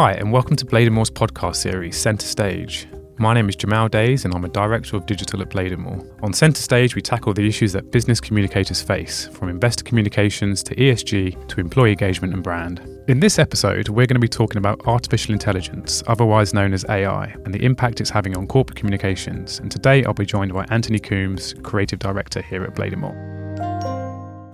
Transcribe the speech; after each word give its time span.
Hi, 0.00 0.12
and 0.12 0.30
welcome 0.30 0.54
to 0.54 0.64
Bladonmore's 0.64 1.10
podcast 1.10 1.56
series, 1.56 1.96
Centre 1.96 2.24
Stage. 2.24 2.86
My 3.18 3.34
name 3.34 3.48
is 3.48 3.56
Jamal 3.56 3.88
Dayes, 3.88 4.24
and 4.24 4.32
I'm 4.32 4.44
a 4.44 4.48
Director 4.48 4.96
of 4.96 5.06
Digital 5.06 5.42
at 5.42 5.48
Bladonmore. 5.48 6.08
On 6.22 6.32
Centre 6.32 6.62
Stage, 6.62 6.94
we 6.94 7.02
tackle 7.02 7.34
the 7.34 7.48
issues 7.48 7.72
that 7.72 7.90
business 7.90 8.20
communicators 8.20 8.80
face, 8.80 9.26
from 9.26 9.48
investor 9.48 9.82
communications 9.82 10.62
to 10.62 10.76
ESG 10.76 11.48
to 11.48 11.58
employee 11.58 11.90
engagement 11.90 12.32
and 12.32 12.44
brand. 12.44 12.80
In 13.08 13.18
this 13.18 13.40
episode, 13.40 13.88
we're 13.88 14.06
going 14.06 14.14
to 14.14 14.20
be 14.20 14.28
talking 14.28 14.58
about 14.58 14.86
artificial 14.86 15.32
intelligence, 15.32 16.04
otherwise 16.06 16.54
known 16.54 16.72
as 16.74 16.84
AI, 16.88 17.34
and 17.44 17.52
the 17.52 17.64
impact 17.64 18.00
it's 18.00 18.08
having 18.08 18.36
on 18.36 18.46
corporate 18.46 18.78
communications. 18.78 19.58
And 19.58 19.68
today, 19.68 20.04
I'll 20.04 20.14
be 20.14 20.24
joined 20.24 20.52
by 20.52 20.64
Anthony 20.70 21.00
Coombes, 21.00 21.60
Creative 21.64 21.98
Director 21.98 22.40
here 22.40 22.62
at 22.62 22.76
Bladonmore. 22.76 23.67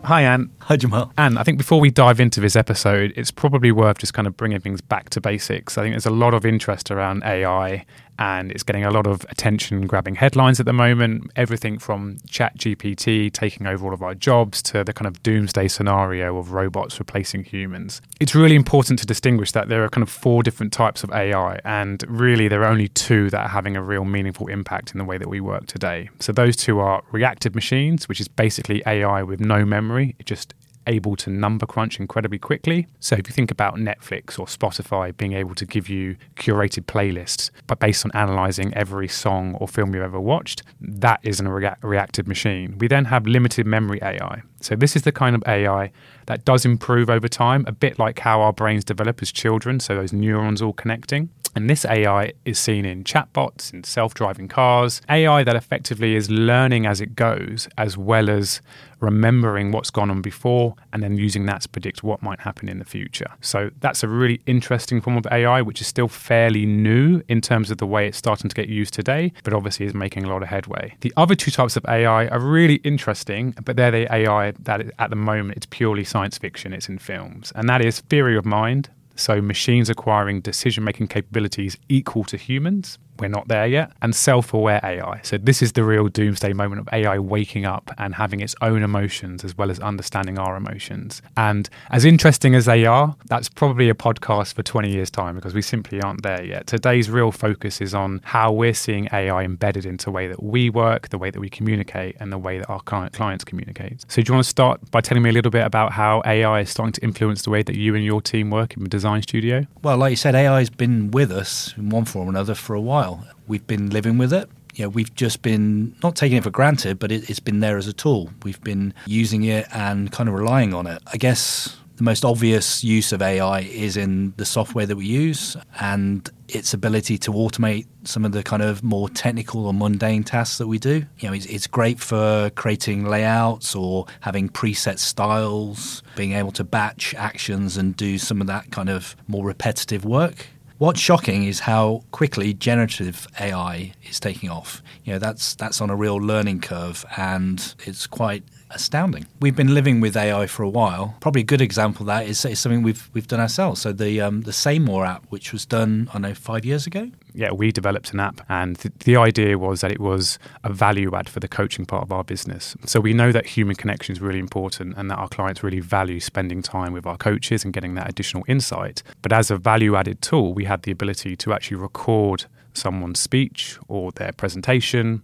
Hi, 0.04 0.20
Anne. 0.20 0.50
Hi, 0.60 0.76
Jamal. 0.76 1.10
And 1.16 1.38
I 1.38 1.44
think 1.44 1.56
before 1.56 1.80
we 1.80 1.90
dive 1.90 2.20
into 2.20 2.38
this 2.38 2.56
episode, 2.56 3.14
it's 3.16 3.30
probably 3.30 3.72
worth 3.72 3.96
just 3.96 4.12
kind 4.12 4.28
of 4.28 4.36
bringing 4.36 4.60
things 4.60 4.82
back 4.82 5.08
to 5.10 5.20
basics. 5.20 5.78
I 5.78 5.82
think 5.82 5.94
there's 5.94 6.04
a 6.04 6.10
lot 6.10 6.34
of 6.34 6.44
interest 6.44 6.90
around 6.90 7.22
AI 7.24 7.86
and 8.18 8.50
it's 8.52 8.62
getting 8.62 8.84
a 8.84 8.90
lot 8.90 9.06
of 9.06 9.24
attention 9.30 9.86
grabbing 9.86 10.14
headlines 10.14 10.60
at 10.60 10.66
the 10.66 10.72
moment. 10.72 11.30
Everything 11.36 11.78
from 11.78 12.18
ChatGPT 12.28 13.32
taking 13.32 13.66
over 13.66 13.86
all 13.86 13.94
of 13.94 14.02
our 14.02 14.14
jobs 14.14 14.62
to 14.62 14.84
the 14.84 14.92
kind 14.92 15.06
of 15.06 15.22
doomsday 15.22 15.68
scenario 15.68 16.36
of 16.38 16.52
robots 16.52 16.98
replacing 16.98 17.44
humans. 17.44 18.00
It's 18.20 18.34
really 18.34 18.56
important 18.56 18.98
to 19.00 19.06
distinguish 19.06 19.52
that 19.52 19.68
there 19.68 19.84
are 19.84 19.88
kind 19.88 20.02
of 20.02 20.10
four 20.10 20.42
different 20.42 20.72
types 20.72 21.02
of 21.02 21.10
AI, 21.10 21.58
and 21.64 22.04
really 22.08 22.48
there 22.48 22.62
are 22.62 22.70
only 22.70 22.88
two 22.88 23.30
that 23.30 23.40
are 23.40 23.48
having 23.48 23.76
a 23.76 23.82
real 23.82 24.04
meaningful 24.04 24.46
impact 24.48 24.92
in 24.92 24.98
the 24.98 25.04
way 25.04 25.18
that 25.18 25.28
we 25.28 25.40
work 25.40 25.66
today. 25.66 26.08
So 26.20 26.32
those 26.32 26.56
two 26.56 26.78
are 26.80 27.02
reactive 27.12 27.54
machines, 27.54 28.08
which 28.08 28.20
is 28.20 28.28
basically 28.28 28.82
AI 28.86 29.22
with 29.22 29.40
no 29.40 29.64
memory. 29.64 30.16
It 30.18 30.26
just 30.26 30.54
able 30.86 31.16
to 31.16 31.30
number 31.30 31.66
crunch 31.66 31.98
incredibly 31.98 32.38
quickly. 32.38 32.86
So 33.00 33.16
if 33.16 33.28
you 33.28 33.32
think 33.32 33.50
about 33.50 33.76
Netflix 33.76 34.38
or 34.38 34.46
Spotify 34.46 35.16
being 35.16 35.32
able 35.32 35.54
to 35.54 35.66
give 35.66 35.88
you 35.88 36.16
curated 36.36 36.84
playlists, 36.86 37.50
but 37.66 37.78
based 37.78 38.04
on 38.04 38.10
analyzing 38.14 38.72
every 38.74 39.08
song 39.08 39.54
or 39.56 39.68
film 39.68 39.94
you've 39.94 40.04
ever 40.04 40.20
watched, 40.20 40.62
that 40.80 41.20
is 41.22 41.40
a 41.40 41.48
rea- 41.48 41.76
reactive 41.82 42.26
machine. 42.28 42.76
We 42.78 42.88
then 42.88 43.06
have 43.06 43.26
limited 43.26 43.66
memory 43.66 44.00
AI. 44.02 44.42
So 44.60 44.76
this 44.76 44.96
is 44.96 45.02
the 45.02 45.12
kind 45.12 45.36
of 45.36 45.42
AI 45.46 45.92
that 46.26 46.44
does 46.44 46.64
improve 46.64 47.10
over 47.10 47.28
time, 47.28 47.64
a 47.66 47.72
bit 47.72 47.98
like 47.98 48.18
how 48.18 48.40
our 48.40 48.52
brains 48.52 48.84
develop 48.84 49.20
as 49.22 49.30
children, 49.30 49.80
so 49.80 49.94
those 49.94 50.12
neurons 50.12 50.62
all 50.62 50.72
connecting. 50.72 51.28
And 51.54 51.70
this 51.70 51.84
AI 51.84 52.32
is 52.44 52.58
seen 52.58 52.84
in 52.84 53.04
chatbots, 53.04 53.72
in 53.72 53.84
self 53.84 54.14
driving 54.14 54.48
cars, 54.48 55.00
AI 55.08 55.44
that 55.44 55.56
effectively 55.56 56.16
is 56.16 56.30
learning 56.30 56.86
as 56.86 57.00
it 57.00 57.14
goes, 57.14 57.68
as 57.78 57.96
well 57.96 58.28
as 58.28 58.60
remembering 59.00 59.70
what's 59.70 59.90
gone 59.90 60.10
on 60.10 60.22
before 60.22 60.74
and 60.92 61.02
then 61.02 61.16
using 61.16 61.46
that 61.46 61.60
to 61.62 61.68
predict 61.68 62.02
what 62.02 62.22
might 62.22 62.40
happen 62.40 62.68
in 62.68 62.78
the 62.78 62.84
future. 62.84 63.30
So 63.40 63.70
that's 63.80 64.02
a 64.02 64.08
really 64.08 64.40
interesting 64.46 65.00
form 65.00 65.16
of 65.16 65.26
AI, 65.30 65.62
which 65.62 65.80
is 65.80 65.86
still 65.86 66.08
fairly 66.08 66.66
new 66.66 67.22
in 67.28 67.40
terms 67.40 67.70
of 67.70 67.78
the 67.78 67.86
way 67.86 68.08
it's 68.08 68.18
starting 68.18 68.48
to 68.48 68.54
get 68.54 68.68
used 68.68 68.94
today, 68.94 69.32
but 69.44 69.52
obviously 69.52 69.86
is 69.86 69.94
making 69.94 70.24
a 70.24 70.28
lot 70.28 70.42
of 70.42 70.48
headway. 70.48 70.96
The 71.00 71.12
other 71.16 71.34
two 71.34 71.50
types 71.50 71.76
of 71.76 71.84
AI 71.86 72.26
are 72.28 72.40
really 72.40 72.76
interesting, 72.76 73.54
but 73.62 73.76
they're 73.76 73.90
the 73.90 74.12
AI 74.12 74.52
that 74.60 74.90
at 74.98 75.10
the 75.10 75.16
moment 75.16 75.56
it's 75.56 75.66
purely 75.66 76.04
science 76.04 76.38
fiction, 76.38 76.72
it's 76.72 76.88
in 76.88 76.98
films. 76.98 77.52
And 77.54 77.68
that 77.68 77.84
is 77.84 78.00
theory 78.00 78.36
of 78.36 78.44
mind, 78.44 78.88
so, 79.16 79.40
machines 79.40 79.88
acquiring 79.88 80.40
decision 80.40 80.84
making 80.84 81.08
capabilities 81.08 81.76
equal 81.88 82.24
to 82.24 82.36
humans, 82.36 82.98
we're 83.18 83.28
not 83.28 83.48
there 83.48 83.66
yet, 83.66 83.92
and 84.02 84.14
self 84.14 84.52
aware 84.52 84.80
AI. 84.82 85.20
So, 85.22 85.38
this 85.38 85.62
is 85.62 85.72
the 85.72 85.84
real 85.84 86.08
doomsday 86.08 86.52
moment 86.52 86.80
of 86.80 86.88
AI 86.92 87.18
waking 87.18 87.64
up 87.64 87.90
and 87.98 88.14
having 88.14 88.40
its 88.40 88.54
own 88.60 88.82
emotions 88.82 89.44
as 89.44 89.56
well 89.56 89.70
as 89.70 89.78
understanding 89.80 90.38
our 90.38 90.56
emotions. 90.56 91.22
And 91.36 91.68
as 91.90 92.04
interesting 92.04 92.54
as 92.54 92.64
they 92.64 92.86
are, 92.86 93.16
that's 93.26 93.48
probably 93.48 93.88
a 93.88 93.94
podcast 93.94 94.54
for 94.54 94.62
20 94.62 94.90
years' 94.90 95.10
time 95.10 95.34
because 95.36 95.54
we 95.54 95.62
simply 95.62 96.00
aren't 96.00 96.22
there 96.22 96.42
yet. 96.42 96.66
Today's 96.66 97.10
real 97.10 97.30
focus 97.32 97.80
is 97.80 97.94
on 97.94 98.20
how 98.24 98.52
we're 98.52 98.74
seeing 98.74 99.08
AI 99.12 99.42
embedded 99.42 99.86
into 99.86 100.06
the 100.06 100.10
way 100.10 100.26
that 100.26 100.42
we 100.42 100.70
work, 100.70 101.10
the 101.10 101.18
way 101.18 101.30
that 101.30 101.40
we 101.40 101.48
communicate, 101.48 102.16
and 102.20 102.32
the 102.32 102.38
way 102.38 102.58
that 102.58 102.68
our 102.68 102.80
clients 102.80 103.44
communicate. 103.44 104.04
So, 104.08 104.22
do 104.22 104.30
you 104.30 104.34
want 104.34 104.44
to 104.44 104.50
start 104.50 104.90
by 104.90 105.00
telling 105.00 105.22
me 105.22 105.30
a 105.30 105.32
little 105.32 105.52
bit 105.52 105.64
about 105.64 105.92
how 105.92 106.22
AI 106.26 106.60
is 106.60 106.70
starting 106.70 106.92
to 106.92 107.02
influence 107.02 107.42
the 107.42 107.50
way 107.50 107.62
that 107.62 107.76
you 107.76 107.94
and 107.94 108.04
your 108.04 108.20
team 108.20 108.50
work 108.50 108.76
in 108.76 108.82
the 108.82 108.88
design 108.88 109.22
studio? 109.22 109.66
Well, 109.82 109.98
like 109.98 110.10
you 110.10 110.16
said, 110.16 110.34
AI 110.34 110.58
has 110.58 110.70
been 110.70 111.10
with 111.10 111.30
us 111.30 111.74
in 111.76 111.90
one 111.90 112.04
form 112.04 112.28
or 112.28 112.30
another 112.30 112.54
for 112.54 112.74
a 112.74 112.80
while 112.80 113.03
while. 113.04 113.26
We've 113.46 113.66
been 113.66 113.90
living 113.90 114.18
with 114.18 114.32
it. 114.32 114.48
You 114.74 114.84
know, 114.84 114.88
we've 114.88 115.14
just 115.14 115.42
been 115.42 115.94
not 116.02 116.16
taking 116.16 116.38
it 116.38 116.44
for 116.44 116.50
granted, 116.50 116.98
but 116.98 117.12
it, 117.12 117.30
it's 117.30 117.40
been 117.40 117.60
there 117.60 117.78
as 117.78 117.86
a 117.86 117.92
tool. 117.92 118.30
We've 118.42 118.62
been 118.62 118.92
using 119.06 119.44
it 119.44 119.66
and 119.72 120.10
kind 120.10 120.28
of 120.28 120.34
relying 120.34 120.74
on 120.74 120.86
it. 120.86 121.00
I 121.12 121.16
guess 121.16 121.76
the 121.96 122.02
most 122.02 122.24
obvious 122.24 122.82
use 122.82 123.12
of 123.12 123.22
AI 123.22 123.60
is 123.60 123.96
in 123.96 124.34
the 124.36 124.44
software 124.44 124.84
that 124.84 124.96
we 124.96 125.06
use 125.06 125.56
and 125.78 126.28
its 126.48 126.74
ability 126.74 127.18
to 127.18 127.30
automate 127.30 127.86
some 128.02 128.24
of 128.24 128.32
the 128.32 128.42
kind 128.42 128.62
of 128.62 128.82
more 128.82 129.08
technical 129.08 129.66
or 129.66 129.72
mundane 129.72 130.24
tasks 130.24 130.58
that 130.58 130.66
we 130.66 130.78
do. 130.78 131.04
You 131.20 131.28
know, 131.28 131.34
it's, 131.34 131.46
it's, 131.46 131.68
great 131.68 132.00
for 132.00 132.50
creating 132.50 133.06
layouts 133.06 133.76
or 133.76 134.06
having 134.20 134.48
preset 134.48 134.98
styles, 134.98 136.02
being 136.16 136.32
able 136.32 136.52
to 136.52 136.64
batch 136.64 137.14
actions 137.14 137.76
and 137.76 137.96
do 137.96 138.18
some 138.18 138.40
of 138.40 138.48
that 138.48 138.72
kind 138.72 138.90
of 138.90 139.16
more 139.28 139.46
repetitive 139.46 140.04
work. 140.04 140.48
What's 140.78 140.98
shocking 140.98 141.44
is 141.44 141.60
how 141.60 142.02
quickly 142.10 142.52
generative 142.52 143.28
AI 143.38 143.92
is 144.02 144.18
taking 144.18 144.50
off. 144.50 144.82
You 145.04 145.12
know, 145.12 145.18
that's 145.20 145.54
that's 145.54 145.80
on 145.80 145.88
a 145.88 145.94
real 145.94 146.16
learning 146.16 146.62
curve, 146.62 147.04
and 147.16 147.74
it's 147.86 148.08
quite 148.08 148.42
astounding. 148.74 149.26
We've 149.40 149.56
been 149.56 149.72
living 149.72 150.00
with 150.00 150.16
AI 150.16 150.46
for 150.46 150.62
a 150.62 150.68
while. 150.68 151.16
Probably 151.20 151.42
a 151.42 151.44
good 151.44 151.60
example 151.60 152.02
of 152.02 152.06
that 152.08 152.26
is, 152.26 152.44
is 152.44 152.58
something 152.58 152.82
we've 152.82 153.08
we've 153.12 153.28
done 153.28 153.40
ourselves. 153.40 153.80
So 153.80 153.92
the 153.92 154.20
um, 154.20 154.42
the 154.42 154.80
More 154.80 155.06
app, 155.06 155.24
which 155.28 155.52
was 155.52 155.64
done, 155.64 156.10
I 156.12 156.18
know, 156.18 156.34
five 156.34 156.64
years 156.64 156.86
ago. 156.86 157.10
Yeah, 157.32 157.52
we 157.52 157.72
developed 157.72 158.12
an 158.12 158.20
app, 158.20 158.40
and 158.48 158.78
th- 158.78 158.94
the 159.00 159.16
idea 159.16 159.58
was 159.58 159.80
that 159.80 159.90
it 159.90 160.00
was 160.00 160.38
a 160.62 160.72
value 160.72 161.14
add 161.14 161.28
for 161.28 161.40
the 161.40 161.48
coaching 161.48 161.84
part 161.84 162.02
of 162.02 162.12
our 162.12 162.24
business. 162.24 162.76
So 162.86 163.00
we 163.00 163.12
know 163.12 163.32
that 163.32 163.46
human 163.46 163.76
connection 163.76 164.12
is 164.14 164.20
really 164.20 164.38
important, 164.38 164.96
and 164.96 165.10
that 165.10 165.16
our 165.16 165.28
clients 165.28 165.62
really 165.62 165.80
value 165.80 166.20
spending 166.20 166.62
time 166.62 166.92
with 166.92 167.06
our 167.06 167.16
coaches 167.16 167.64
and 167.64 167.72
getting 167.72 167.94
that 167.94 168.08
additional 168.08 168.44
insight. 168.48 169.02
But 169.22 169.32
as 169.32 169.50
a 169.50 169.56
value 169.56 169.96
added 169.96 170.22
tool, 170.22 170.54
we 170.54 170.64
had 170.64 170.82
the 170.82 170.92
ability 170.92 171.36
to 171.36 171.52
actually 171.52 171.76
record 171.76 172.46
someone's 172.74 173.20
speech 173.20 173.78
or 173.88 174.12
their 174.12 174.32
presentation 174.32 175.22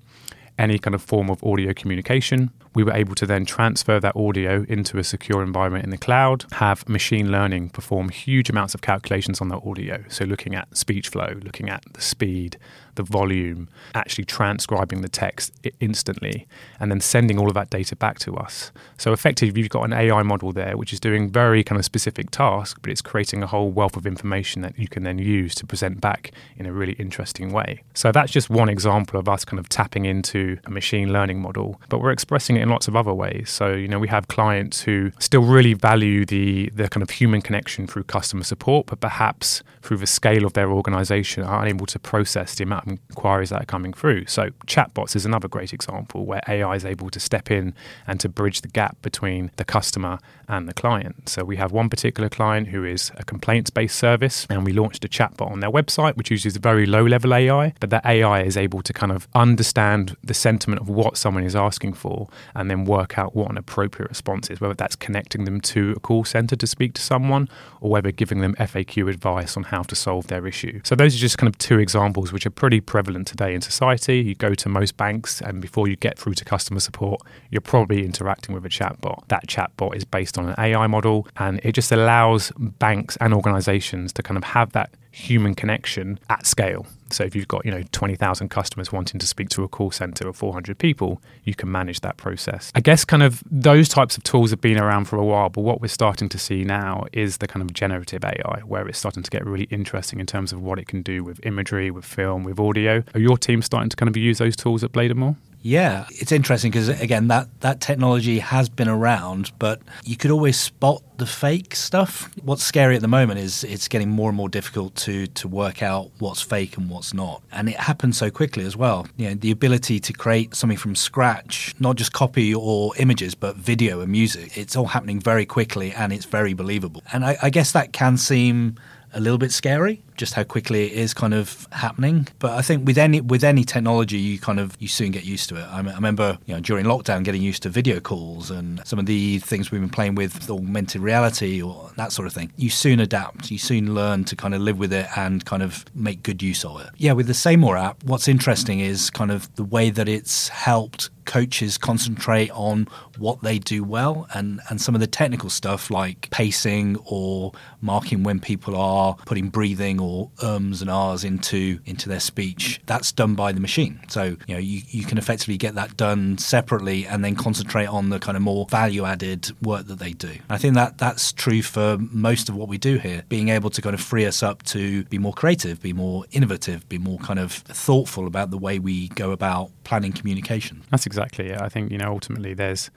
any 0.60 0.78
kind 0.78 0.94
of 0.94 1.02
form 1.02 1.30
of 1.30 1.42
audio 1.42 1.72
communication. 1.72 2.50
We 2.74 2.84
were 2.84 2.92
able 2.92 3.14
to 3.16 3.26
then 3.26 3.44
transfer 3.46 3.98
that 3.98 4.14
audio 4.14 4.64
into 4.68 4.98
a 4.98 5.04
secure 5.04 5.42
environment 5.42 5.84
in 5.84 5.90
the 5.90 5.98
cloud, 5.98 6.44
have 6.52 6.88
machine 6.88 7.32
learning 7.32 7.70
perform 7.70 8.10
huge 8.10 8.50
amounts 8.50 8.74
of 8.74 8.82
calculations 8.82 9.40
on 9.40 9.48
that 9.48 9.62
audio. 9.66 10.04
So, 10.08 10.24
looking 10.24 10.54
at 10.54 10.76
speech 10.76 11.08
flow, 11.08 11.40
looking 11.42 11.68
at 11.68 11.82
the 11.94 12.00
speed, 12.00 12.58
the 13.04 13.12
volume, 13.12 13.68
actually 13.94 14.24
transcribing 14.24 15.00
the 15.00 15.08
text 15.08 15.52
instantly, 15.80 16.46
and 16.78 16.90
then 16.90 17.00
sending 17.00 17.38
all 17.38 17.48
of 17.48 17.54
that 17.54 17.70
data 17.70 17.96
back 17.96 18.18
to 18.20 18.36
us. 18.36 18.70
So 18.98 19.12
effectively, 19.12 19.60
you've 19.60 19.70
got 19.70 19.84
an 19.84 19.92
AI 19.92 20.22
model 20.22 20.52
there 20.52 20.76
which 20.76 20.92
is 20.92 21.00
doing 21.00 21.30
very 21.30 21.64
kind 21.64 21.78
of 21.78 21.84
specific 21.84 22.30
tasks, 22.30 22.78
but 22.80 22.90
it's 22.90 23.02
creating 23.02 23.42
a 23.42 23.46
whole 23.46 23.70
wealth 23.70 23.96
of 23.96 24.06
information 24.06 24.62
that 24.62 24.78
you 24.78 24.88
can 24.88 25.02
then 25.02 25.18
use 25.18 25.54
to 25.56 25.66
present 25.66 26.00
back 26.00 26.32
in 26.56 26.66
a 26.66 26.72
really 26.72 26.92
interesting 26.94 27.52
way. 27.52 27.82
So 27.94 28.12
that's 28.12 28.32
just 28.32 28.50
one 28.50 28.68
example 28.68 29.18
of 29.18 29.28
us 29.28 29.44
kind 29.44 29.58
of 29.58 29.68
tapping 29.68 30.04
into 30.04 30.58
a 30.64 30.70
machine 30.70 31.12
learning 31.12 31.40
model, 31.40 31.80
but 31.88 32.00
we're 32.00 32.12
expressing 32.12 32.56
it 32.56 32.62
in 32.62 32.68
lots 32.68 32.88
of 32.88 32.96
other 32.96 33.14
ways. 33.14 33.50
So 33.50 33.72
you 33.72 33.88
know, 33.88 33.98
we 33.98 34.08
have 34.08 34.28
clients 34.28 34.82
who 34.82 35.12
still 35.18 35.42
really 35.42 35.74
value 35.74 36.24
the 36.24 36.70
the 36.74 36.88
kind 36.88 37.02
of 37.02 37.10
human 37.10 37.40
connection 37.42 37.86
through 37.86 38.04
customer 38.04 38.44
support, 38.44 38.86
but 38.86 39.00
perhaps 39.00 39.62
through 39.82 39.96
the 39.96 40.06
scale 40.06 40.44
of 40.44 40.52
their 40.52 40.70
organization 40.70 41.42
are 41.42 41.62
unable 41.62 41.86
to 41.86 41.98
process 41.98 42.54
the 42.54 42.64
amount 42.64 42.86
of 42.86 42.89
inquiries 42.90 43.50
that 43.50 43.62
are 43.62 43.66
coming 43.66 43.92
through. 43.92 44.26
So, 44.26 44.50
chatbots 44.66 45.16
is 45.16 45.26
another 45.26 45.48
great 45.48 45.72
example 45.72 46.26
where 46.26 46.40
AI 46.48 46.74
is 46.74 46.84
able 46.84 47.10
to 47.10 47.20
step 47.20 47.50
in 47.50 47.74
and 48.06 48.20
to 48.20 48.28
bridge 48.28 48.60
the 48.60 48.68
gap 48.68 49.00
between 49.02 49.50
the 49.56 49.64
customer 49.64 50.18
and 50.48 50.68
the 50.68 50.74
client. 50.74 51.28
So, 51.28 51.44
we 51.44 51.56
have 51.56 51.72
one 51.72 51.88
particular 51.88 52.28
client 52.28 52.68
who 52.68 52.84
is 52.84 53.10
a 53.16 53.24
complaints 53.24 53.70
based 53.70 53.96
service, 53.96 54.46
and 54.50 54.64
we 54.64 54.72
launched 54.72 55.04
a 55.04 55.08
chatbot 55.08 55.50
on 55.50 55.60
their 55.60 55.70
website, 55.70 56.16
which 56.16 56.30
uses 56.30 56.56
very 56.56 56.86
low 56.86 57.04
level 57.04 57.34
AI, 57.34 57.74
but 57.80 57.90
that 57.90 58.04
AI 58.04 58.42
is 58.42 58.56
able 58.56 58.82
to 58.82 58.92
kind 58.92 59.12
of 59.12 59.28
understand 59.34 60.16
the 60.22 60.34
sentiment 60.34 60.80
of 60.80 60.88
what 60.88 61.16
someone 61.16 61.44
is 61.44 61.56
asking 61.56 61.94
for 61.94 62.28
and 62.54 62.70
then 62.70 62.84
work 62.84 63.18
out 63.18 63.34
what 63.34 63.50
an 63.50 63.56
appropriate 63.56 64.08
response 64.08 64.50
is, 64.50 64.60
whether 64.60 64.74
that's 64.74 64.96
connecting 64.96 65.44
them 65.44 65.60
to 65.60 65.94
a 65.96 66.00
call 66.00 66.24
center 66.24 66.56
to 66.56 66.66
speak 66.66 66.94
to 66.94 67.02
someone 67.02 67.48
or 67.80 67.90
whether 67.90 68.10
giving 68.10 68.40
them 68.40 68.54
FAQ 68.54 69.08
advice 69.08 69.56
on 69.56 69.64
how 69.64 69.82
to 69.82 69.94
solve 69.94 70.26
their 70.28 70.46
issue. 70.46 70.80
So, 70.84 70.94
those 70.94 71.14
are 71.14 71.18
just 71.18 71.38
kind 71.38 71.48
of 71.48 71.58
two 71.58 71.78
examples 71.78 72.32
which 72.32 72.46
are 72.46 72.50
pretty 72.50 72.69
prevalent 72.78 73.26
today 73.26 73.54
in 73.54 73.62
society. 73.62 74.18
You 74.18 74.34
go 74.34 74.54
to 74.54 74.68
most 74.68 74.98
banks, 74.98 75.40
and 75.40 75.60
before 75.60 75.88
you 75.88 75.96
get 75.96 76.18
through 76.18 76.34
to 76.34 76.44
customer 76.44 76.78
support, 76.78 77.22
you're 77.50 77.62
probably 77.62 78.04
interacting 78.04 78.54
with 78.54 78.66
a 78.66 78.68
chatbot. 78.68 79.26
That 79.28 79.46
chatbot 79.46 79.96
is 79.96 80.04
based 80.04 80.36
on 80.36 80.50
an 80.50 80.54
AI 80.58 80.86
model, 80.86 81.26
and 81.36 81.58
it 81.64 81.72
just 81.72 81.90
allows 81.90 82.52
banks 82.58 83.16
and 83.20 83.32
organizations 83.32 84.12
to 84.12 84.22
kind 84.22 84.36
of 84.36 84.44
have 84.44 84.72
that 84.72 84.90
human 85.10 85.54
connection 85.54 86.20
at 86.28 86.46
scale. 86.46 86.86
So 87.12 87.24
if 87.24 87.34
you've 87.34 87.48
got, 87.48 87.64
you 87.64 87.70
know, 87.70 87.82
20,000 87.92 88.48
customers 88.48 88.92
wanting 88.92 89.18
to 89.20 89.26
speak 89.26 89.48
to 89.50 89.64
a 89.64 89.68
call 89.68 89.90
center 89.90 90.28
of 90.28 90.36
400 90.36 90.78
people, 90.78 91.20
you 91.44 91.54
can 91.54 91.70
manage 91.70 92.00
that 92.00 92.16
process. 92.16 92.70
I 92.74 92.80
guess 92.80 93.04
kind 93.04 93.22
of 93.22 93.42
those 93.50 93.88
types 93.88 94.16
of 94.16 94.22
tools 94.22 94.50
have 94.50 94.60
been 94.60 94.78
around 94.78 95.06
for 95.06 95.16
a 95.16 95.24
while, 95.24 95.48
but 95.48 95.62
what 95.62 95.80
we're 95.80 95.88
starting 95.88 96.28
to 96.28 96.38
see 96.38 96.64
now 96.64 97.06
is 97.12 97.38
the 97.38 97.48
kind 97.48 97.62
of 97.62 97.72
generative 97.72 98.24
AI 98.24 98.60
where 98.64 98.86
it's 98.88 98.98
starting 98.98 99.22
to 99.22 99.30
get 99.30 99.44
really 99.44 99.64
interesting 99.64 100.20
in 100.20 100.26
terms 100.26 100.52
of 100.52 100.60
what 100.62 100.78
it 100.78 100.86
can 100.86 101.02
do 101.02 101.24
with 101.24 101.40
imagery, 101.44 101.90
with 101.90 102.04
film, 102.04 102.44
with 102.44 102.58
audio. 102.58 103.02
Are 103.14 103.20
your 103.20 103.38
team 103.38 103.62
starting 103.62 103.88
to 103.90 103.96
kind 103.96 104.08
of 104.08 104.16
use 104.16 104.38
those 104.38 104.56
tools 104.56 104.84
at 104.84 104.92
Bladonmore? 104.92 105.36
Yeah, 105.62 106.06
it's 106.10 106.32
interesting 106.32 106.70
because 106.70 106.88
again, 106.88 107.28
that 107.28 107.48
that 107.60 107.80
technology 107.80 108.38
has 108.38 108.68
been 108.68 108.88
around, 108.88 109.52
but 109.58 109.80
you 110.04 110.16
could 110.16 110.30
always 110.30 110.58
spot 110.58 111.02
the 111.18 111.26
fake 111.26 111.74
stuff. 111.74 112.30
What's 112.42 112.62
scary 112.62 112.96
at 112.96 113.02
the 113.02 113.08
moment 113.08 113.40
is 113.40 113.62
it's 113.64 113.86
getting 113.86 114.08
more 114.08 114.30
and 114.30 114.36
more 114.36 114.48
difficult 114.48 114.94
to 114.96 115.26
to 115.26 115.48
work 115.48 115.82
out 115.82 116.10
what's 116.18 116.40
fake 116.40 116.78
and 116.78 116.88
what's 116.88 117.12
not, 117.12 117.42
and 117.52 117.68
it 117.68 117.76
happens 117.76 118.16
so 118.16 118.30
quickly 118.30 118.64
as 118.64 118.74
well. 118.76 119.06
You 119.18 119.28
know, 119.28 119.34
the 119.34 119.50
ability 119.50 120.00
to 120.00 120.12
create 120.14 120.54
something 120.54 120.78
from 120.78 120.96
scratch, 120.96 121.74
not 121.78 121.96
just 121.96 122.12
copy 122.12 122.54
or 122.54 122.96
images, 122.96 123.34
but 123.34 123.56
video 123.56 124.00
and 124.00 124.10
music. 124.10 124.56
It's 124.56 124.76
all 124.76 124.86
happening 124.86 125.20
very 125.20 125.44
quickly, 125.44 125.92
and 125.92 126.10
it's 126.10 126.24
very 126.24 126.54
believable. 126.54 127.02
And 127.12 127.22
I, 127.24 127.36
I 127.42 127.50
guess 127.50 127.72
that 127.72 127.92
can 127.92 128.16
seem 128.16 128.76
a 129.12 129.20
little 129.20 129.38
bit 129.38 129.52
scary 129.52 130.02
just 130.20 130.34
how 130.34 130.44
quickly 130.44 130.84
it 130.84 130.92
is 130.92 131.14
kind 131.14 131.32
of 131.32 131.66
happening. 131.72 132.28
But 132.38 132.52
i 132.52 132.62
think 132.62 132.86
with 132.86 132.98
any 132.98 133.20
with 133.20 133.42
any 133.42 133.64
technology 133.64 134.18
you 134.18 134.38
kind 134.38 134.60
of 134.60 134.76
you 134.78 134.86
soon 134.86 135.10
get 135.10 135.24
used 135.24 135.48
to 135.48 135.56
it. 135.56 135.64
I, 135.64 135.78
I 135.78 135.94
remember 135.94 136.38
you 136.46 136.54
know 136.54 136.60
during 136.60 136.84
lockdown 136.84 137.24
getting 137.24 137.42
used 137.42 137.62
to 137.64 137.70
video 137.70 137.98
calls 138.00 138.50
and 138.50 138.86
some 138.86 138.98
of 138.98 139.06
the 139.06 139.38
things 139.38 139.70
we've 139.70 139.80
been 139.80 139.96
playing 139.98 140.14
with 140.14 140.50
augmented 140.50 141.00
reality 141.00 141.62
or 141.62 141.90
that 141.96 142.12
sort 142.12 142.26
of 142.28 142.34
thing. 142.34 142.52
You 142.56 142.70
soon 142.70 143.00
adapt. 143.00 143.50
You 143.50 143.58
soon 143.58 143.94
learn 143.94 144.24
to 144.24 144.36
kind 144.36 144.54
of 144.54 144.60
live 144.60 144.78
with 144.78 144.92
it 144.92 145.06
and 145.16 145.44
kind 145.44 145.62
of 145.62 145.84
make 145.94 146.22
good 146.22 146.42
use 146.42 146.64
of 146.64 146.80
it. 146.82 146.90
Yeah 146.98 147.12
with 147.12 147.26
the 147.26 147.38
Saymore 147.44 147.78
app 147.78 148.04
what's 148.04 148.28
interesting 148.28 148.80
is 148.80 149.10
kind 149.10 149.30
of 149.30 149.52
the 149.56 149.64
way 149.64 149.88
that 149.90 150.08
it's 150.08 150.48
helped 150.48 151.10
coaches 151.30 151.78
concentrate 151.78 152.50
on 152.50 152.88
what 153.16 153.40
they 153.40 153.56
do 153.56 153.84
well 153.84 154.26
and, 154.34 154.60
and 154.68 154.80
some 154.80 154.96
of 154.96 155.00
the 155.00 155.06
technical 155.06 155.48
stuff 155.48 155.88
like 155.88 156.28
pacing 156.30 156.96
or 157.04 157.52
marking 157.80 158.24
when 158.24 158.40
people 158.40 158.74
are 158.74 159.14
putting 159.26 159.48
breathing 159.48 160.00
or 160.00 160.09
ums 160.42 160.80
and 160.82 160.90
ahs 160.90 161.24
into 161.24 161.80
into 161.84 162.08
their 162.08 162.20
speech. 162.20 162.80
That's 162.86 163.12
done 163.12 163.34
by 163.34 163.52
the 163.52 163.60
machine. 163.60 164.00
So 164.08 164.36
you 164.46 164.54
know 164.54 164.58
you, 164.58 164.82
you 164.88 165.04
can 165.04 165.18
effectively 165.18 165.56
get 165.56 165.74
that 165.74 165.96
done 165.96 166.38
separately 166.38 167.06
and 167.06 167.24
then 167.24 167.34
concentrate 167.34 167.86
on 167.86 168.10
the 168.10 168.18
kind 168.18 168.36
of 168.36 168.42
more 168.42 168.66
value 168.66 169.04
added 169.04 169.50
work 169.62 169.86
that 169.86 169.98
they 169.98 170.12
do. 170.12 170.34
I 170.48 170.58
think 170.58 170.74
that 170.74 170.98
that's 170.98 171.32
true 171.32 171.62
for 171.62 171.98
most 171.98 172.48
of 172.48 172.56
what 172.56 172.68
we 172.68 172.78
do 172.78 172.98
here. 172.98 173.24
Being 173.28 173.48
able 173.48 173.70
to 173.70 173.82
kind 173.82 173.94
of 173.94 174.00
free 174.00 174.26
us 174.26 174.42
up 174.42 174.62
to 174.64 175.04
be 175.04 175.18
more 175.18 175.32
creative, 175.32 175.80
be 175.80 175.92
more 175.92 176.24
innovative, 176.32 176.88
be 176.88 176.98
more 176.98 177.18
kind 177.18 177.38
of 177.38 177.52
thoughtful 177.52 178.26
about 178.26 178.50
the 178.50 178.58
way 178.58 178.78
we 178.78 179.08
go 179.08 179.32
about 179.32 179.70
planning 179.84 180.12
communication. 180.12 180.82
That's 180.90 181.06
exactly 181.06 181.48
it. 181.50 181.60
I 181.60 181.68
think 181.68 181.90
you 181.90 181.98
know 181.98 182.08
ultimately 182.08 182.54
there's 182.54 182.90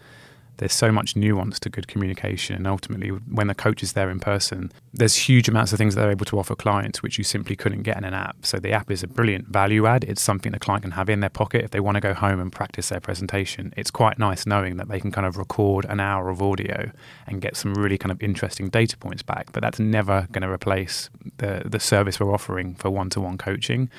there's 0.58 0.74
so 0.74 0.92
much 0.92 1.16
nuance 1.16 1.60
to 1.60 1.70
good 1.70 1.88
communication 1.88 2.56
and 2.56 2.68
ultimately 2.68 3.10
when 3.10 3.48
the 3.48 3.56
coach 3.56 3.82
is 3.82 3.94
there 3.94 4.10
in 4.10 4.20
person 4.20 4.72
there's 4.94 5.16
huge 5.16 5.50
amounts 5.50 5.72
of 5.72 5.78
things 5.80 5.96
that 5.96 6.02
they're 6.02 6.12
able 6.12 6.26
to 6.26 6.38
offer 6.38 6.56
clients 6.56 7.02
which 7.02 7.18
you 7.18 7.24
simply 7.24 7.56
couldn't 7.56 7.82
get 7.82 7.98
in 7.98 8.04
an 8.04 8.14
app 8.14 8.46
so 8.46 8.60
the 8.60 8.72
app 8.72 8.92
is 8.92 9.02
a 9.02 9.08
brilliant 9.08 9.48
value 9.48 9.86
add 9.86 10.04
it's 10.04 10.22
something 10.22 10.52
the 10.52 10.60
client 10.60 10.84
can 10.84 10.92
have 10.92 11.10
in 11.10 11.20
their 11.20 11.30
pocket 11.30 11.64
if 11.64 11.72
they 11.72 11.80
want 11.80 11.96
to 11.96 12.02
go 12.02 12.14
home 12.14 12.40
and 12.40 12.52
practice 12.52 12.90
their 12.90 13.00
presentation 13.00 13.74
it's 13.76 13.90
quite 13.90 14.20
nice 14.20 14.46
knowing 14.46 14.78
that 14.78 14.88
they 14.90 15.00
can 15.00 15.12
kind 15.12 15.26
of 15.26 15.38
record 15.38 15.86
an 15.86 16.00
hour 16.00 16.30
of 16.30 16.42
audio 16.42 16.92
and 17.28 17.42
get 17.42 17.56
some 17.56 17.74
really 17.74 17.98
kind 17.98 18.12
of 18.12 18.22
interesting 18.22 18.70
data 18.70 18.96
points 18.98 19.24
back 19.24 19.52
but 19.52 19.62
that's 19.62 19.80
never 19.80 20.28
going 20.32 20.44
to 20.44 20.52
replace 20.52 21.10
the 21.38 21.64
the 21.66 21.80
service 21.80 22.20
we're 22.20 22.34
offering 22.34 22.76
for 22.76 22.90
one-to-one 22.90 23.38
coaching 23.38 23.90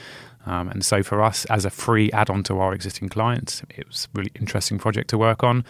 um, 0.47 0.69
and 0.69 0.85
so 0.85 1.03
for 1.03 1.23
us, 1.23 1.45
as 1.47 1.65
a 1.65 1.71
free 1.71 2.11
add-on 2.13 2.43
to 2.45 2.59
our 2.59 2.75
existing 2.75 3.09
clients, 3.09 3.63
it 3.71 3.87
was 3.87 4.09
a 4.15 4.19
really 4.19 4.33
interesting 4.39 4.79
project 4.79 5.09
to 5.11 5.19
work 5.19 5.43
on. 5.43 5.65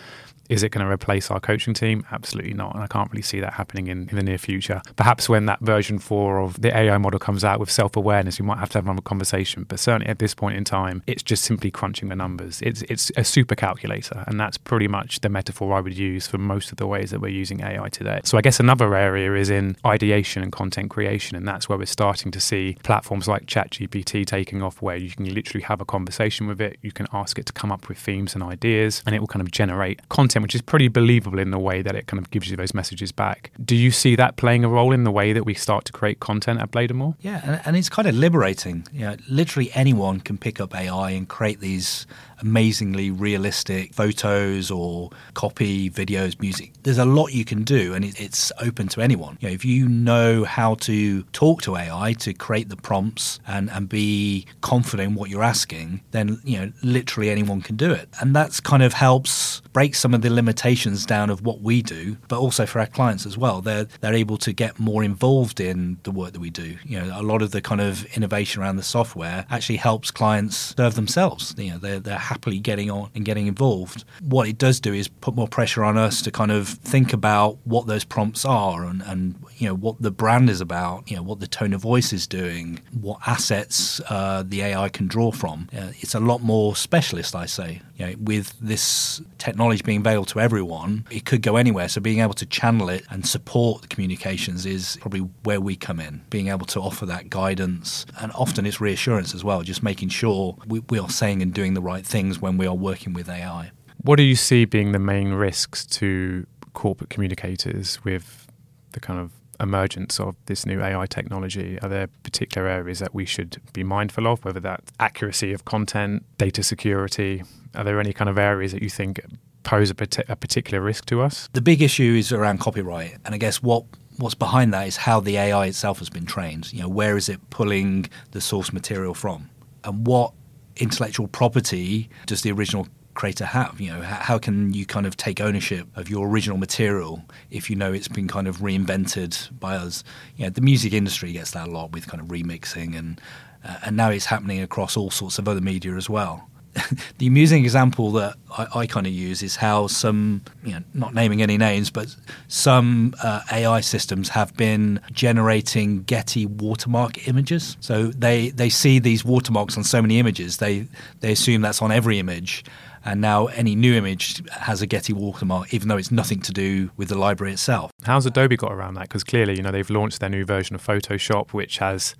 Is 0.50 0.62
it 0.62 0.70
going 0.70 0.84
to 0.84 0.92
replace 0.92 1.30
our 1.30 1.40
coaching 1.40 1.72
team? 1.72 2.04
Absolutely 2.12 2.52
not. 2.52 2.74
And 2.74 2.82
I 2.82 2.86
can't 2.86 3.10
really 3.10 3.22
see 3.22 3.40
that 3.40 3.54
happening 3.54 3.86
in, 3.86 4.08
in 4.10 4.16
the 4.16 4.22
near 4.22 4.36
future. 4.36 4.82
Perhaps 4.96 5.13
when 5.28 5.46
that 5.46 5.60
version 5.60 5.98
four 5.98 6.40
of 6.40 6.60
the 6.60 6.76
AI 6.76 6.98
model 6.98 7.18
comes 7.18 7.44
out 7.44 7.60
with 7.60 7.70
self 7.70 7.96
awareness, 7.96 8.38
we 8.38 8.46
might 8.46 8.58
have 8.58 8.70
to 8.70 8.78
have 8.78 8.84
another 8.84 9.02
conversation. 9.02 9.64
But 9.68 9.78
certainly 9.78 10.06
at 10.06 10.18
this 10.18 10.34
point 10.34 10.56
in 10.56 10.64
time, 10.64 11.02
it's 11.06 11.22
just 11.22 11.44
simply 11.44 11.70
crunching 11.70 12.08
the 12.08 12.16
numbers. 12.16 12.60
It's, 12.62 12.82
it's 12.82 13.10
a 13.16 13.24
super 13.24 13.54
calculator. 13.54 14.24
And 14.26 14.38
that's 14.38 14.58
pretty 14.58 14.88
much 14.88 15.20
the 15.20 15.28
metaphor 15.28 15.74
I 15.74 15.80
would 15.80 15.96
use 15.96 16.26
for 16.26 16.38
most 16.38 16.70
of 16.70 16.78
the 16.78 16.86
ways 16.86 17.10
that 17.10 17.20
we're 17.20 17.28
using 17.28 17.60
AI 17.62 17.88
today. 17.88 18.20
So 18.24 18.38
I 18.38 18.40
guess 18.40 18.60
another 18.60 18.94
area 18.94 19.34
is 19.34 19.50
in 19.50 19.76
ideation 19.84 20.42
and 20.42 20.52
content 20.52 20.90
creation. 20.90 21.36
And 21.36 21.46
that's 21.46 21.68
where 21.68 21.78
we're 21.78 21.86
starting 21.86 22.30
to 22.32 22.40
see 22.40 22.76
platforms 22.82 23.28
like 23.28 23.46
ChatGPT 23.46 24.26
taking 24.26 24.62
off, 24.62 24.82
where 24.82 24.96
you 24.96 25.10
can 25.10 25.32
literally 25.32 25.64
have 25.64 25.80
a 25.80 25.84
conversation 25.84 26.46
with 26.46 26.60
it. 26.60 26.78
You 26.82 26.92
can 26.92 27.06
ask 27.12 27.38
it 27.38 27.46
to 27.46 27.52
come 27.52 27.72
up 27.72 27.88
with 27.88 27.98
themes 27.98 28.34
and 28.34 28.42
ideas, 28.42 29.02
and 29.06 29.14
it 29.14 29.20
will 29.20 29.26
kind 29.26 29.42
of 29.42 29.50
generate 29.50 30.08
content, 30.08 30.42
which 30.42 30.54
is 30.54 30.62
pretty 30.62 30.88
believable 30.88 31.38
in 31.38 31.50
the 31.50 31.58
way 31.58 31.82
that 31.82 31.94
it 31.94 32.06
kind 32.06 32.20
of 32.20 32.30
gives 32.30 32.50
you 32.50 32.56
those 32.56 32.74
messages 32.74 33.12
back. 33.12 33.50
Do 33.64 33.76
you 33.76 33.90
see 33.90 34.16
that 34.16 34.36
playing 34.36 34.64
a 34.64 34.68
role 34.68 34.92
in 34.92 35.03
the 35.04 35.10
way 35.10 35.32
that 35.32 35.44
we 35.44 35.54
start 35.54 35.84
to 35.86 35.92
create 35.92 36.20
content 36.20 36.60
at 36.60 36.70
Bladonmore? 36.70 37.14
Yeah, 37.20 37.40
and, 37.44 37.60
and 37.64 37.76
it's 37.76 37.88
kind 37.88 38.08
of 38.08 38.14
liberating. 38.14 38.86
You 38.92 39.00
know, 39.00 39.16
literally 39.28 39.70
anyone 39.74 40.20
can 40.20 40.38
pick 40.38 40.60
up 40.60 40.74
AI 40.74 41.10
and 41.10 41.28
create 41.28 41.60
these 41.60 42.06
amazingly 42.40 43.10
realistic 43.10 43.94
photos 43.94 44.70
or 44.70 45.10
copy, 45.34 45.90
videos, 45.90 46.40
music. 46.40 46.72
There's 46.82 46.98
a 46.98 47.04
lot 47.04 47.32
you 47.32 47.44
can 47.44 47.64
do, 47.64 47.94
and 47.94 48.04
it's 48.04 48.52
open 48.60 48.88
to 48.88 49.00
anyone. 49.00 49.38
You 49.40 49.48
know, 49.48 49.54
if 49.54 49.64
you 49.64 49.88
know 49.88 50.44
how 50.44 50.74
to 50.76 51.22
talk 51.32 51.62
to 51.62 51.76
AI 51.76 52.14
to 52.20 52.32
create 52.34 52.68
the 52.68 52.76
prompts 52.76 53.40
and, 53.46 53.70
and 53.70 53.88
be 53.88 54.46
confident 54.60 55.10
in 55.10 55.14
what 55.14 55.30
you're 55.30 55.42
asking, 55.42 56.02
then 56.10 56.40
you 56.44 56.58
know 56.58 56.72
literally 56.82 57.30
anyone 57.30 57.62
can 57.62 57.76
do 57.76 57.90
it, 57.90 58.08
and 58.20 58.34
that's 58.34 58.60
kind 58.60 58.82
of 58.82 58.94
helps 58.94 59.60
break 59.72 59.94
some 59.94 60.14
of 60.14 60.22
the 60.22 60.30
limitations 60.30 61.04
down 61.04 61.30
of 61.30 61.44
what 61.44 61.60
we 61.60 61.82
do, 61.82 62.16
but 62.28 62.38
also 62.38 62.66
for 62.66 62.80
our 62.80 62.86
clients 62.86 63.26
as 63.26 63.36
well. 63.36 63.60
They're 63.60 63.86
they're 64.00 64.14
able 64.14 64.38
to 64.38 64.52
get 64.52 64.78
more 64.78 65.02
involved 65.04 65.60
in 65.60 65.98
the 66.02 66.10
work 66.10 66.32
that 66.32 66.40
we 66.40 66.50
do. 66.50 66.76
You 66.84 67.00
know, 67.00 67.20
a 67.20 67.22
lot 67.22 67.42
of 67.42 67.50
the 67.50 67.60
kind 67.60 67.80
of 67.80 68.04
innovation 68.16 68.62
around 68.62 68.76
the 68.76 68.82
software 68.82 69.46
actually 69.50 69.76
helps 69.76 70.10
clients 70.10 70.74
serve 70.76 70.94
themselves. 70.94 71.54
You 71.58 71.72
know, 71.72 71.78
they're 71.78 72.00
they're 72.00 72.18
happily 72.24 72.58
getting 72.58 72.90
on 72.90 73.10
and 73.14 73.24
getting 73.24 73.46
involved. 73.46 74.04
What 74.20 74.48
it 74.48 74.58
does 74.58 74.80
do 74.80 74.92
is 74.92 75.08
put 75.08 75.34
more 75.34 75.48
pressure 75.48 75.84
on 75.84 75.96
us 75.96 76.22
to 76.22 76.30
kind 76.30 76.50
of 76.50 76.68
think 76.68 77.12
about 77.12 77.58
what 77.64 77.86
those 77.86 78.04
prompts 78.04 78.44
are 78.44 78.84
and, 78.84 79.02
and 79.02 79.34
you 79.56 79.68
know 79.68 79.74
what 79.74 80.00
the 80.00 80.10
brand 80.10 80.50
is 80.50 80.60
about, 80.60 81.10
you 81.10 81.16
know 81.16 81.22
what 81.22 81.40
the 81.40 81.46
tone 81.46 81.72
of 81.72 81.80
voice 81.80 82.12
is 82.12 82.26
doing, 82.26 82.80
what 83.00 83.18
assets 83.26 84.00
uh, 84.08 84.42
the 84.46 84.62
AI 84.62 84.88
can 84.88 85.06
draw 85.06 85.30
from. 85.30 85.68
Uh, 85.76 85.92
it's 86.00 86.14
a 86.14 86.20
lot 86.20 86.42
more 86.42 86.74
specialist, 86.74 87.34
I 87.34 87.46
say. 87.46 87.80
You 87.96 88.06
know, 88.06 88.14
with 88.18 88.58
this 88.60 89.22
technology 89.38 89.82
being 89.84 90.00
available 90.00 90.24
to 90.26 90.40
everyone, 90.40 91.06
it 91.10 91.24
could 91.24 91.42
go 91.42 91.56
anywhere. 91.56 91.88
So 91.88 92.00
being 92.00 92.20
able 92.20 92.34
to 92.34 92.46
channel 92.46 92.88
it 92.88 93.04
and 93.10 93.26
support 93.26 93.82
the 93.82 93.88
communications 93.88 94.66
is 94.66 94.98
probably 95.00 95.20
where 95.44 95.60
we 95.60 95.76
come 95.76 96.00
in. 96.00 96.22
Being 96.30 96.48
able 96.48 96.66
to 96.66 96.80
offer 96.80 97.06
that 97.06 97.30
guidance 97.30 98.06
and 98.20 98.32
often 98.32 98.66
it's 98.66 98.80
reassurance 98.80 99.34
as 99.34 99.44
well, 99.44 99.62
just 99.62 99.82
making 99.82 100.08
sure 100.08 100.56
we, 100.66 100.80
we 100.90 100.98
are 100.98 101.10
saying 101.10 101.42
and 101.42 101.52
doing 101.54 101.74
the 101.74 101.82
right 101.82 102.04
things 102.14 102.40
when 102.40 102.56
we 102.56 102.64
are 102.64 102.76
working 102.90 103.12
with 103.12 103.28
AI. 103.28 103.72
What 104.02 104.16
do 104.16 104.22
you 104.22 104.36
see 104.36 104.64
being 104.66 104.92
the 104.92 105.00
main 105.00 105.32
risks 105.32 105.84
to 105.98 106.46
corporate 106.72 107.10
communicators 107.10 108.04
with 108.04 108.46
the 108.92 109.00
kind 109.00 109.18
of 109.18 109.32
emergence 109.58 110.20
of 110.20 110.36
this 110.46 110.64
new 110.64 110.80
AI 110.80 111.06
technology? 111.06 111.76
Are 111.82 111.88
there 111.88 112.06
particular 112.22 112.68
areas 112.68 113.00
that 113.00 113.14
we 113.14 113.24
should 113.24 113.60
be 113.72 113.82
mindful 113.82 114.28
of, 114.28 114.44
whether 114.44 114.60
that's 114.60 114.92
accuracy 115.00 115.52
of 115.52 115.64
content, 115.64 116.24
data 116.38 116.62
security? 116.62 117.42
Are 117.74 117.82
there 117.82 117.98
any 117.98 118.12
kind 118.12 118.30
of 118.30 118.38
areas 118.38 118.70
that 118.70 118.82
you 118.82 118.90
think 118.90 119.20
pose 119.64 119.90
a, 119.90 119.96
a 120.28 120.36
particular 120.36 120.80
risk 120.80 121.06
to 121.06 121.20
us? 121.20 121.48
The 121.52 121.60
big 121.60 121.82
issue 121.82 122.14
is 122.16 122.30
around 122.30 122.60
copyright. 122.60 123.16
And 123.24 123.34
I 123.34 123.38
guess 123.38 123.60
what 123.60 123.86
what's 124.18 124.36
behind 124.36 124.72
that 124.72 124.86
is 124.86 124.98
how 124.98 125.18
the 125.18 125.36
AI 125.36 125.66
itself 125.66 125.98
has 125.98 126.10
been 126.10 126.26
trained. 126.26 126.72
You 126.72 126.82
know, 126.82 126.88
where 126.88 127.16
is 127.16 127.28
it 127.28 127.40
pulling 127.50 128.08
the 128.30 128.40
source 128.40 128.72
material 128.72 129.14
from, 129.14 129.50
and 129.82 130.06
what 130.06 130.32
intellectual 130.76 131.28
property 131.28 132.08
does 132.26 132.42
the 132.42 132.52
original 132.52 132.88
creator 133.14 133.46
have? 133.46 133.80
You 133.80 133.92
know, 133.92 134.02
how 134.02 134.38
can 134.38 134.72
you 134.72 134.84
kind 134.84 135.06
of 135.06 135.16
take 135.16 135.40
ownership 135.40 135.86
of 135.96 136.08
your 136.08 136.28
original 136.28 136.58
material 136.58 137.24
if 137.50 137.70
you 137.70 137.76
know 137.76 137.92
it's 137.92 138.08
been 138.08 138.28
kind 138.28 138.46
of 138.48 138.58
reinvented 138.58 139.58
by 139.58 139.76
us? 139.76 140.04
You 140.36 140.44
know, 140.44 140.50
the 140.50 140.60
music 140.60 140.92
industry 140.92 141.32
gets 141.32 141.52
that 141.52 141.68
a 141.68 141.70
lot 141.70 141.92
with 141.92 142.06
kind 142.06 142.20
of 142.20 142.28
remixing, 142.28 142.96
and 142.98 143.20
uh, 143.64 143.78
and 143.84 143.96
now 143.96 144.10
it's 144.10 144.26
happening 144.26 144.60
across 144.60 144.96
all 144.96 145.10
sorts 145.10 145.38
of 145.38 145.48
other 145.48 145.60
media 145.60 145.94
as 145.94 146.10
well. 146.10 146.48
the 147.18 147.26
amusing 147.26 147.64
example 147.64 148.12
that 148.12 148.36
I, 148.50 148.66
I 148.74 148.86
kind 148.86 149.06
of 149.06 149.12
use 149.12 149.42
is 149.42 149.56
how 149.56 149.86
some, 149.86 150.42
you 150.64 150.72
know, 150.72 150.80
not 150.92 151.14
naming 151.14 151.42
any 151.42 151.58
names, 151.58 151.90
but 151.90 152.14
some 152.48 153.14
uh, 153.22 153.40
AI 153.52 153.80
systems 153.80 154.30
have 154.30 154.56
been 154.56 155.00
generating 155.12 156.02
Getty 156.02 156.46
watermark 156.46 157.28
images. 157.28 157.76
So 157.80 158.08
they, 158.08 158.50
they 158.50 158.68
see 158.68 158.98
these 158.98 159.24
watermarks 159.24 159.76
on 159.76 159.84
so 159.84 160.02
many 160.02 160.18
images, 160.18 160.58
they, 160.58 160.88
they 161.20 161.32
assume 161.32 161.62
that's 161.62 161.82
on 161.82 161.92
every 161.92 162.18
image. 162.18 162.64
And 163.06 163.20
now 163.20 163.46
any 163.48 163.74
new 163.74 163.94
image 163.94 164.42
has 164.50 164.80
a 164.80 164.86
Getty 164.86 165.12
watermark, 165.12 165.74
even 165.74 165.88
though 165.88 165.98
it's 165.98 166.10
nothing 166.10 166.40
to 166.40 166.52
do 166.52 166.90
with 166.96 167.08
the 167.08 167.18
library 167.18 167.52
itself. 167.52 167.90
How's 168.04 168.24
Adobe 168.24 168.56
got 168.56 168.72
around 168.72 168.94
that? 168.94 169.02
Because 169.02 169.22
clearly, 169.22 169.56
you 169.56 169.62
know, 169.62 169.70
they've 169.70 169.90
launched 169.90 170.20
their 170.20 170.30
new 170.30 170.46
version 170.46 170.74
of 170.74 170.84
Photoshop, 170.84 171.50
which 171.50 171.78
has 171.78 172.14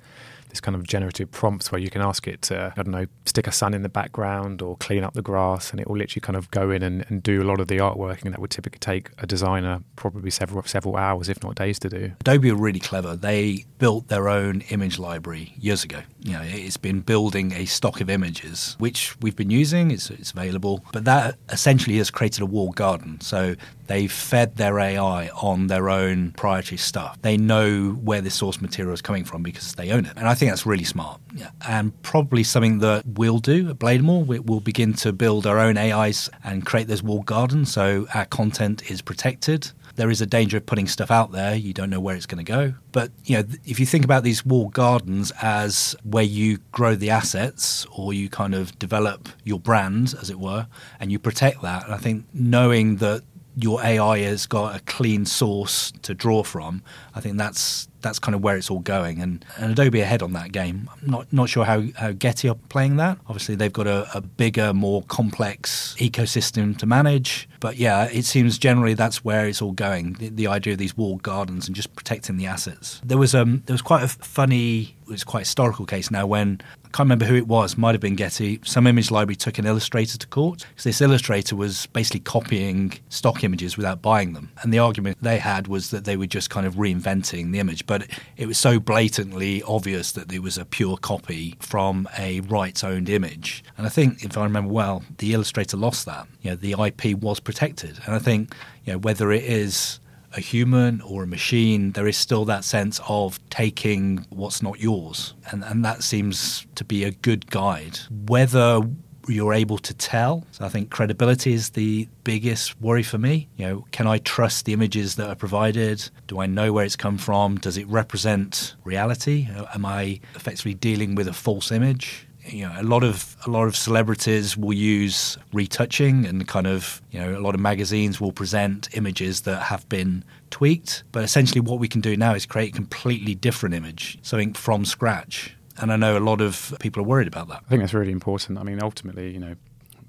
this 0.54 0.60
kind 0.60 0.76
of 0.76 0.86
generative 0.86 1.32
prompts 1.32 1.72
where 1.72 1.80
you 1.80 1.90
can 1.90 2.00
ask 2.00 2.28
it 2.28 2.40
to, 2.42 2.72
I 2.76 2.82
don't 2.82 2.92
know, 2.92 3.06
stick 3.26 3.48
a 3.48 3.52
sun 3.52 3.74
in 3.74 3.82
the 3.82 3.88
background 3.88 4.62
or 4.62 4.76
clean 4.76 5.02
up 5.02 5.14
the 5.14 5.22
grass, 5.22 5.72
and 5.72 5.80
it 5.80 5.88
will 5.88 5.96
literally 5.96 6.20
kind 6.20 6.36
of 6.36 6.48
go 6.52 6.70
in 6.70 6.82
and, 6.84 7.04
and 7.08 7.24
do 7.24 7.42
a 7.42 7.46
lot 7.46 7.58
of 7.58 7.66
the 7.66 7.78
artworking 7.78 8.30
that 8.30 8.38
would 8.38 8.52
typically 8.52 8.78
take 8.78 9.10
a 9.18 9.26
designer 9.26 9.80
probably 9.96 10.30
several 10.30 10.62
several 10.62 10.96
hours, 10.96 11.28
if 11.28 11.42
not 11.42 11.56
days, 11.56 11.80
to 11.80 11.88
do. 11.88 12.12
Adobe 12.20 12.50
are 12.50 12.54
really 12.54 12.78
clever. 12.78 13.16
They 13.16 13.64
built 13.78 14.06
their 14.06 14.28
own 14.28 14.60
image 14.70 14.98
library 15.00 15.54
years 15.58 15.82
ago. 15.82 16.02
You 16.20 16.34
know, 16.34 16.42
it's 16.44 16.76
been 16.76 17.00
building 17.00 17.52
a 17.52 17.64
stock 17.64 18.00
of 18.00 18.08
images, 18.08 18.76
which 18.78 19.20
we've 19.20 19.36
been 19.36 19.50
using. 19.50 19.90
It's, 19.90 20.08
it's 20.08 20.30
available, 20.30 20.84
but 20.92 21.04
that 21.04 21.34
essentially 21.50 21.96
has 21.98 22.10
created 22.10 22.42
a 22.42 22.46
walled 22.46 22.76
garden. 22.76 23.20
So 23.20 23.56
They've 23.86 24.10
fed 24.10 24.56
their 24.56 24.78
AI 24.78 25.28
on 25.28 25.66
their 25.66 25.90
own 25.90 26.32
proprietary 26.32 26.78
stuff. 26.78 27.20
They 27.22 27.36
know 27.36 27.90
where 27.90 28.20
the 28.20 28.30
source 28.30 28.60
material 28.60 28.94
is 28.94 29.02
coming 29.02 29.24
from 29.24 29.42
because 29.42 29.74
they 29.74 29.90
own 29.90 30.06
it. 30.06 30.12
And 30.16 30.28
I 30.28 30.34
think 30.34 30.50
that's 30.50 30.66
really 30.66 30.84
smart. 30.84 31.20
Yeah. 31.34 31.50
And 31.66 32.00
probably 32.02 32.42
something 32.44 32.78
that 32.80 33.04
we'll 33.06 33.38
do 33.38 33.70
at 33.70 33.78
Bladonmore. 33.78 34.24
We'll 34.44 34.60
begin 34.60 34.94
to 34.94 35.12
build 35.12 35.46
our 35.46 35.58
own 35.58 35.76
AIs 35.76 36.30
and 36.42 36.64
create 36.64 36.88
those 36.88 37.02
walled 37.02 37.26
gardens 37.26 37.72
so 37.72 38.06
our 38.14 38.26
content 38.26 38.90
is 38.90 39.02
protected 39.02 39.72
there 39.96 40.10
is 40.10 40.20
a 40.20 40.26
danger 40.26 40.56
of 40.56 40.66
putting 40.66 40.86
stuff 40.86 41.10
out 41.10 41.32
there. 41.32 41.54
You 41.54 41.72
don't 41.72 41.90
know 41.90 42.00
where 42.00 42.16
it's 42.16 42.26
going 42.26 42.44
to 42.44 42.50
go. 42.50 42.74
But 42.92 43.12
you 43.24 43.36
know, 43.36 43.44
if 43.64 43.78
you 43.78 43.86
think 43.86 44.04
about 44.04 44.24
these 44.24 44.44
walled 44.44 44.72
gardens 44.72 45.32
as 45.40 45.94
where 46.04 46.24
you 46.24 46.58
grow 46.72 46.94
the 46.94 47.10
assets 47.10 47.86
or 47.92 48.12
you 48.12 48.28
kind 48.28 48.54
of 48.54 48.78
develop 48.78 49.28
your 49.44 49.60
brand, 49.60 50.14
as 50.20 50.30
it 50.30 50.38
were, 50.38 50.66
and 50.98 51.12
you 51.12 51.18
protect 51.18 51.62
that, 51.62 51.84
and 51.84 51.94
I 51.94 51.98
think 51.98 52.26
knowing 52.32 52.96
that 52.96 53.22
your 53.56 53.82
AI 53.82 54.18
has 54.20 54.46
got 54.46 54.76
a 54.76 54.80
clean 54.80 55.24
source 55.24 55.92
to 56.02 56.14
draw 56.14 56.42
from. 56.42 56.82
I 57.14 57.20
think 57.20 57.36
that's 57.36 57.88
that's 58.00 58.18
kind 58.18 58.34
of 58.34 58.42
where 58.42 58.56
it's 58.56 58.70
all 58.70 58.80
going, 58.80 59.20
and, 59.20 59.44
and 59.56 59.72
Adobe 59.72 60.00
ahead 60.00 60.22
on 60.22 60.34
that 60.34 60.52
game. 60.52 60.90
I'm 60.92 61.10
not 61.10 61.32
not 61.32 61.48
sure 61.48 61.64
how, 61.64 61.84
how 61.96 62.12
Getty 62.12 62.48
are 62.48 62.56
playing 62.68 62.96
that. 62.96 63.18
Obviously, 63.26 63.54
they've 63.54 63.72
got 63.72 63.86
a, 63.86 64.06
a 64.14 64.20
bigger, 64.20 64.74
more 64.74 65.02
complex 65.04 65.94
ecosystem 65.98 66.76
to 66.78 66.86
manage. 66.86 67.48
But 67.60 67.76
yeah, 67.76 68.04
it 68.04 68.24
seems 68.24 68.58
generally 68.58 68.94
that's 68.94 69.24
where 69.24 69.46
it's 69.46 69.62
all 69.62 69.72
going. 69.72 70.14
The, 70.14 70.28
the 70.28 70.46
idea 70.48 70.74
of 70.74 70.78
these 70.78 70.96
walled 70.96 71.22
gardens 71.22 71.66
and 71.66 71.74
just 71.74 71.94
protecting 71.96 72.36
the 72.36 72.46
assets. 72.46 73.00
There 73.04 73.18
was 73.18 73.34
um 73.34 73.62
there 73.66 73.74
was 73.74 73.82
quite 73.82 74.02
a 74.02 74.08
funny, 74.08 74.96
it's 75.08 75.24
quite 75.24 75.40
a 75.40 75.44
historical 75.44 75.86
case 75.86 76.10
now 76.10 76.26
when 76.26 76.60
can't 76.94 77.06
remember 77.06 77.24
who 77.24 77.34
it 77.34 77.48
was, 77.48 77.76
might 77.76 77.90
have 77.90 78.00
been 78.00 78.14
Getty. 78.14 78.60
Some 78.62 78.86
image 78.86 79.10
library 79.10 79.34
took 79.34 79.58
an 79.58 79.66
illustrator 79.66 80.16
to 80.16 80.26
court 80.28 80.64
because 80.68 80.84
this 80.84 81.00
illustrator 81.00 81.56
was 81.56 81.86
basically 81.86 82.20
copying 82.20 83.00
stock 83.08 83.42
images 83.42 83.76
without 83.76 84.00
buying 84.00 84.32
them. 84.32 84.52
And 84.62 84.72
the 84.72 84.78
argument 84.78 85.18
they 85.20 85.38
had 85.38 85.66
was 85.66 85.90
that 85.90 86.04
they 86.04 86.16
were 86.16 86.28
just 86.28 86.50
kind 86.50 86.64
of 86.64 86.74
reinventing 86.74 87.50
the 87.50 87.58
image. 87.58 87.84
But 87.86 88.06
it 88.36 88.46
was 88.46 88.58
so 88.58 88.78
blatantly 88.78 89.60
obvious 89.64 90.12
that 90.12 90.32
it 90.32 90.38
was 90.38 90.56
a 90.56 90.64
pure 90.64 90.96
copy 90.96 91.56
from 91.58 92.08
a 92.16 92.38
rights 92.42 92.84
owned 92.84 93.08
image. 93.08 93.64
And 93.76 93.88
I 93.88 93.90
think, 93.90 94.22
if 94.22 94.38
I 94.38 94.44
remember 94.44 94.72
well, 94.72 95.02
the 95.18 95.34
illustrator 95.34 95.76
lost 95.76 96.06
that. 96.06 96.28
You 96.42 96.50
know, 96.50 96.56
the 96.56 96.76
IP 96.80 97.18
was 97.18 97.40
protected. 97.40 97.98
And 98.06 98.14
I 98.14 98.20
think, 98.20 98.54
you 98.84 98.92
know, 98.92 99.00
whether 99.00 99.32
it 99.32 99.42
is 99.42 99.98
a 100.36 100.40
human 100.40 101.00
or 101.02 101.22
a 101.22 101.26
machine, 101.26 101.92
there 101.92 102.06
is 102.06 102.16
still 102.16 102.44
that 102.46 102.64
sense 102.64 103.00
of 103.08 103.38
taking 103.50 104.26
what's 104.30 104.62
not 104.62 104.80
yours. 104.80 105.34
And, 105.50 105.64
and 105.64 105.84
that 105.84 106.02
seems 106.02 106.66
to 106.74 106.84
be 106.84 107.04
a 107.04 107.10
good 107.10 107.50
guide. 107.50 107.98
Whether 108.26 108.82
you're 109.28 109.54
able 109.54 109.78
to 109.78 109.94
tell. 109.94 110.44
So 110.52 110.64
I 110.64 110.68
think 110.68 110.90
credibility 110.90 111.52
is 111.52 111.70
the 111.70 112.08
biggest 112.24 112.80
worry 112.80 113.02
for 113.02 113.18
me. 113.18 113.48
You 113.56 113.66
know, 113.66 113.84
can 113.90 114.06
I 114.06 114.18
trust 114.18 114.64
the 114.64 114.72
images 114.72 115.16
that 115.16 115.28
are 115.28 115.34
provided? 115.34 116.10
Do 116.26 116.40
I 116.40 116.46
know 116.46 116.72
where 116.72 116.84
it's 116.84 116.96
come 116.96 117.18
from? 117.18 117.56
Does 117.56 117.76
it 117.76 117.88
represent 117.88 118.74
reality? 118.84 119.48
Am 119.74 119.86
I 119.86 120.20
effectively 120.34 120.74
dealing 120.74 121.14
with 121.14 121.28
a 121.28 121.32
false 121.32 121.72
image? 121.72 122.26
You 122.46 122.66
know, 122.66 122.74
a 122.78 122.82
lot 122.82 123.04
of 123.04 123.36
a 123.46 123.50
lot 123.50 123.64
of 123.64 123.76
celebrities 123.76 124.56
will 124.56 124.72
use 124.72 125.38
retouching, 125.52 126.26
and 126.26 126.46
kind 126.46 126.66
of 126.66 127.00
you 127.10 127.20
know, 127.20 127.38
a 127.38 127.40
lot 127.40 127.54
of 127.54 127.60
magazines 127.60 128.20
will 128.20 128.32
present 128.32 128.88
images 128.96 129.42
that 129.42 129.62
have 129.62 129.88
been 129.88 130.24
tweaked. 130.50 131.04
But 131.12 131.24
essentially, 131.24 131.60
what 131.60 131.78
we 131.78 131.88
can 131.88 132.00
do 132.00 132.16
now 132.16 132.34
is 132.34 132.46
create 132.46 132.70
a 132.70 132.76
completely 132.76 133.34
different 133.34 133.74
image, 133.74 134.18
something 134.22 134.52
from 134.52 134.84
scratch. 134.84 135.56
And 135.78 135.92
I 135.92 135.96
know 135.96 136.16
a 136.16 136.20
lot 136.20 136.40
of 136.40 136.74
people 136.80 137.02
are 137.02 137.06
worried 137.06 137.26
about 137.26 137.48
that. 137.48 137.62
I 137.66 137.68
think 137.68 137.82
that's 137.82 137.94
really 137.94 138.12
important. 138.12 138.58
I 138.58 138.62
mean, 138.62 138.80
ultimately, 138.82 139.32
you 139.32 139.40
know, 139.40 139.56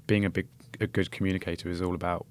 being 0.06 0.24
a 0.24 0.30
big, 0.30 0.46
a 0.80 0.86
good 0.86 1.10
communicator 1.10 1.68
is 1.68 1.82
all 1.82 1.94
about 1.94 2.26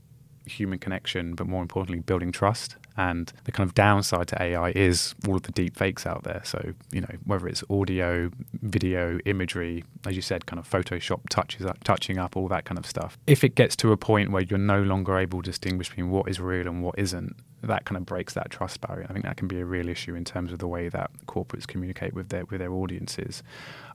human 0.46 0.80
connection, 0.80 1.36
but 1.36 1.48
more 1.48 1.62
importantly, 1.62 2.02
building 2.02 2.32
trust. 2.32 2.75
And 2.98 3.32
the 3.44 3.52
kind 3.52 3.68
of 3.68 3.74
downside 3.74 4.30
to 4.30 4.42
AI 4.42 4.70
is 4.72 5.16
all 5.28 5.36
of 5.36 5.44
the 5.44 5.52
deep 5.52 5.75
fakes 5.75 6.06
out 6.06 6.24
there. 6.24 6.42
So, 6.46 6.74
you 6.92 7.02
know, 7.02 7.14
whether 7.25 7.48
it's 7.48 7.62
audio, 7.70 8.32
video, 8.62 9.20
imagery, 9.25 9.84
as 10.08 10.16
you 10.16 10.22
said, 10.22 10.46
kind 10.46 10.60
of 10.60 10.70
Photoshop 10.70 11.28
touches 11.30 11.66
up, 11.66 11.84
touching 11.84 12.18
up, 12.18 12.38
all 12.38 12.48
that 12.48 12.64
kind 12.64 12.78
of 12.78 12.86
stuff. 12.86 13.18
If 13.28 13.44
it 13.44 13.56
gets 13.56 13.75
to 13.78 13.92
a 13.92 13.98
point 13.98 14.32
where 14.32 14.44
you're 14.44 14.58
no 14.58 14.82
longer 14.82 15.18
able 15.18 15.42
to 15.42 15.52
distinguish 15.52 15.90
between 15.90 16.10
what 16.10 16.30
is 16.30 16.40
real 16.40 16.68
and 16.68 16.82
what 16.82 16.98
isn't, 16.98 17.36
that 17.64 17.86
kind 17.86 17.98
of 17.98 18.06
breaks 18.06 18.34
that 18.34 18.50
trust 18.50 18.80
barrier. 18.82 19.08
I 19.10 19.14
think 19.14 19.25
that 19.25 19.38
can 19.38 19.48
be 19.48 19.60
a 19.60 19.66
real 19.66 19.90
issue 19.90 20.16
in 20.16 20.24
terms 20.24 20.52
of 20.52 20.60
the 20.60 20.68
way 20.68 20.88
that 20.90 21.12
corporates 21.28 21.68
communicate 21.68 22.14
with 22.14 22.30
their 22.30 22.46
with 22.46 22.60
their 22.60 22.72
audiences. 22.72 23.44